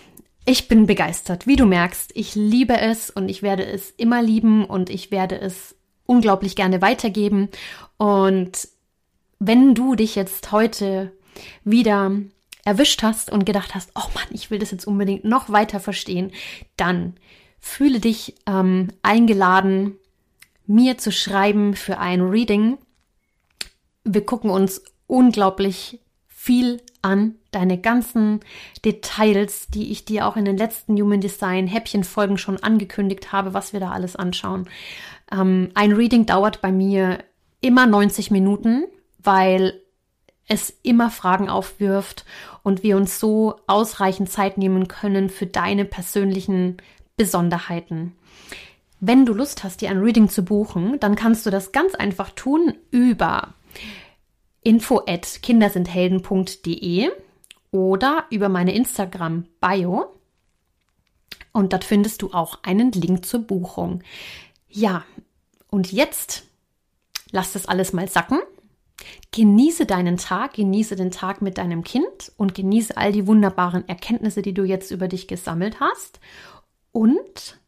Ich 0.46 0.68
bin 0.68 0.88
begeistert. 0.88 1.48
Wie 1.48 1.56
du 1.56 1.66
merkst, 1.66 2.12
ich 2.16 2.36
liebe 2.36 2.78
es 2.78 3.10
und 3.10 3.30
ich 3.30 3.44
werde 3.44 3.66
es 3.66 3.92
immer 3.92 4.22
lieben 4.22 4.66
und 4.66 4.90
ich 4.90 5.10
werde 5.10 5.40
es 5.40 5.76
unglaublich 6.06 6.58
gerne 6.58 6.82
weitergeben. 6.82 7.48
Und 7.96 8.68
wenn 9.40 9.74
du 9.74 9.96
dich 9.96 10.16
jetzt 10.16 10.52
heute 10.52 11.14
wieder 11.64 12.12
erwischt 12.66 13.04
hast 13.04 13.32
und 13.32 13.46
gedacht 13.46 13.76
hast, 13.76 13.92
oh 13.96 14.10
Mann, 14.14 14.28
ich 14.32 14.52
will 14.52 14.60
das 14.60 14.72
jetzt 14.72 14.86
unbedingt 14.86 15.26
noch 15.26 15.50
weiter 15.50 15.80
verstehen, 15.80 16.32
dann 16.78 17.16
fühle 17.64 18.02
dich 18.02 18.36
ähm, 18.46 18.90
eingeladen, 19.04 19.96
mir 20.68 20.98
zu 20.98 21.14
schreiben 21.14 21.76
für 21.76 21.98
ein 21.98 22.20
Reading. 22.20 22.78
Wir 24.04 24.26
gucken 24.26 24.50
uns 24.50 24.84
unglaublich 25.08 26.02
viel 26.28 26.82
an, 27.02 27.36
deine 27.52 27.80
ganzen 27.80 28.42
Details, 28.84 29.68
die 29.68 29.94
ich 29.94 30.04
dir 30.04 30.28
auch 30.28 30.36
in 30.36 30.44
den 30.44 30.58
letzten 30.58 31.00
Human 31.00 31.22
Design 31.22 31.68
Häppchenfolgen 31.68 32.38
schon 32.38 32.62
angekündigt 32.62 33.32
habe, 33.32 33.54
was 33.54 33.72
wir 33.72 33.80
da 33.80 33.92
alles 33.92 34.18
anschauen. 34.18 34.68
Ähm, 35.32 35.70
ein 35.74 35.94
Reading 35.94 36.26
dauert 36.26 36.62
bei 36.62 36.72
mir 36.72 37.20
immer 37.62 37.88
90 37.88 38.30
Minuten, 38.30 38.84
weil 39.20 39.80
es 40.50 40.70
immer 40.84 41.10
Fragen 41.10 41.48
aufwirft 41.48 42.26
und 42.62 42.84
wir 42.84 42.98
uns 42.98 43.22
so 43.22 43.56
ausreichend 43.68 44.30
Zeit 44.30 44.58
nehmen 44.58 44.90
können 44.90 45.30
für 45.30 45.48
deine 45.48 45.86
persönlichen 45.86 46.78
Besonderheiten. 47.16 48.16
Wenn 49.00 49.26
du 49.26 49.34
Lust 49.34 49.64
hast, 49.64 49.82
dir 49.82 49.90
ein 49.90 50.00
Reading 50.00 50.30
zu 50.30 50.46
buchen, 50.46 51.00
dann 51.00 51.16
kannst 51.16 51.46
du 51.46 51.50
das 51.50 51.72
ganz 51.72 51.94
einfach 51.94 52.30
tun 52.32 52.74
über 52.90 53.54
info 54.62 55.02
at 55.06 55.42
kindersindhelden.de 55.42 57.12
oder 57.72 58.26
über 58.30 58.50
meine 58.50 58.74
Instagram 58.74 59.46
Bio. 59.60 60.06
Und 61.52 61.74
dort 61.74 61.84
findest 61.84 62.22
du 62.22 62.32
auch 62.32 62.60
einen 62.64 62.92
Link 62.94 63.26
zur 63.26 63.42
Buchung. 63.42 64.02
Ja, 64.70 65.04
und 65.70 65.92
jetzt 65.92 66.46
lass 67.32 67.54
das 67.54 67.66
alles 67.66 67.94
mal 67.94 68.08
sacken. 68.08 68.40
Genieße 69.32 69.86
deinen 69.86 70.18
Tag, 70.18 70.54
genieße 70.54 70.96
den 70.96 71.12
Tag 71.12 71.42
mit 71.42 71.58
deinem 71.58 71.84
Kind 71.84 72.32
und 72.38 72.56
genieße 72.56 72.96
all 72.96 73.12
die 73.12 73.28
wunderbaren 73.28 73.88
Erkenntnisse, 73.88 74.42
die 74.42 74.54
du 74.54 74.64
jetzt 74.64 74.92
über 74.92 75.08
dich 75.08 75.28
gesammelt 75.28 75.80
hast 75.80 76.20
und 76.94 77.60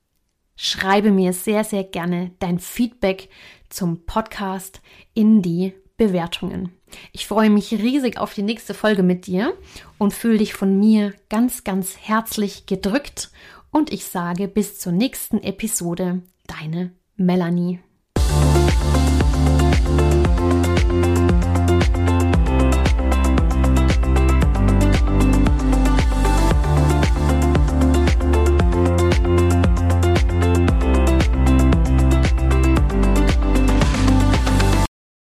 schreibe 0.56 1.12
mir 1.12 1.34
sehr, 1.34 1.66
sehr 1.66 1.84
gerne 1.84 2.32
dein 2.40 2.60
Feedback 2.60 3.30
zum 3.68 4.06
Podcast 4.06 4.82
in 5.14 5.42
die 5.42 5.74
Bewertungen. 5.98 6.72
Ich 7.12 7.28
freue 7.28 7.50
mich 7.50 7.74
riesig 7.74 8.18
auf 8.18 8.34
die 8.34 8.44
nächste 8.44 8.74
Folge 8.74 9.04
mit 9.04 9.28
dir 9.28 9.54
und 9.98 10.14
fühle 10.14 10.38
dich 10.38 10.54
von 10.54 10.80
mir 10.80 11.14
ganz, 11.30 11.66
ganz 11.66 11.98
herzlich 11.98 12.66
gedrückt 12.66 13.32
und 13.72 13.92
ich 13.92 14.06
sage 14.06 14.48
bis 14.48 14.80
zur 14.80 14.94
nächsten 14.94 15.44
Episode, 15.44 16.22
deine 16.48 16.92
Melanie. 17.18 17.80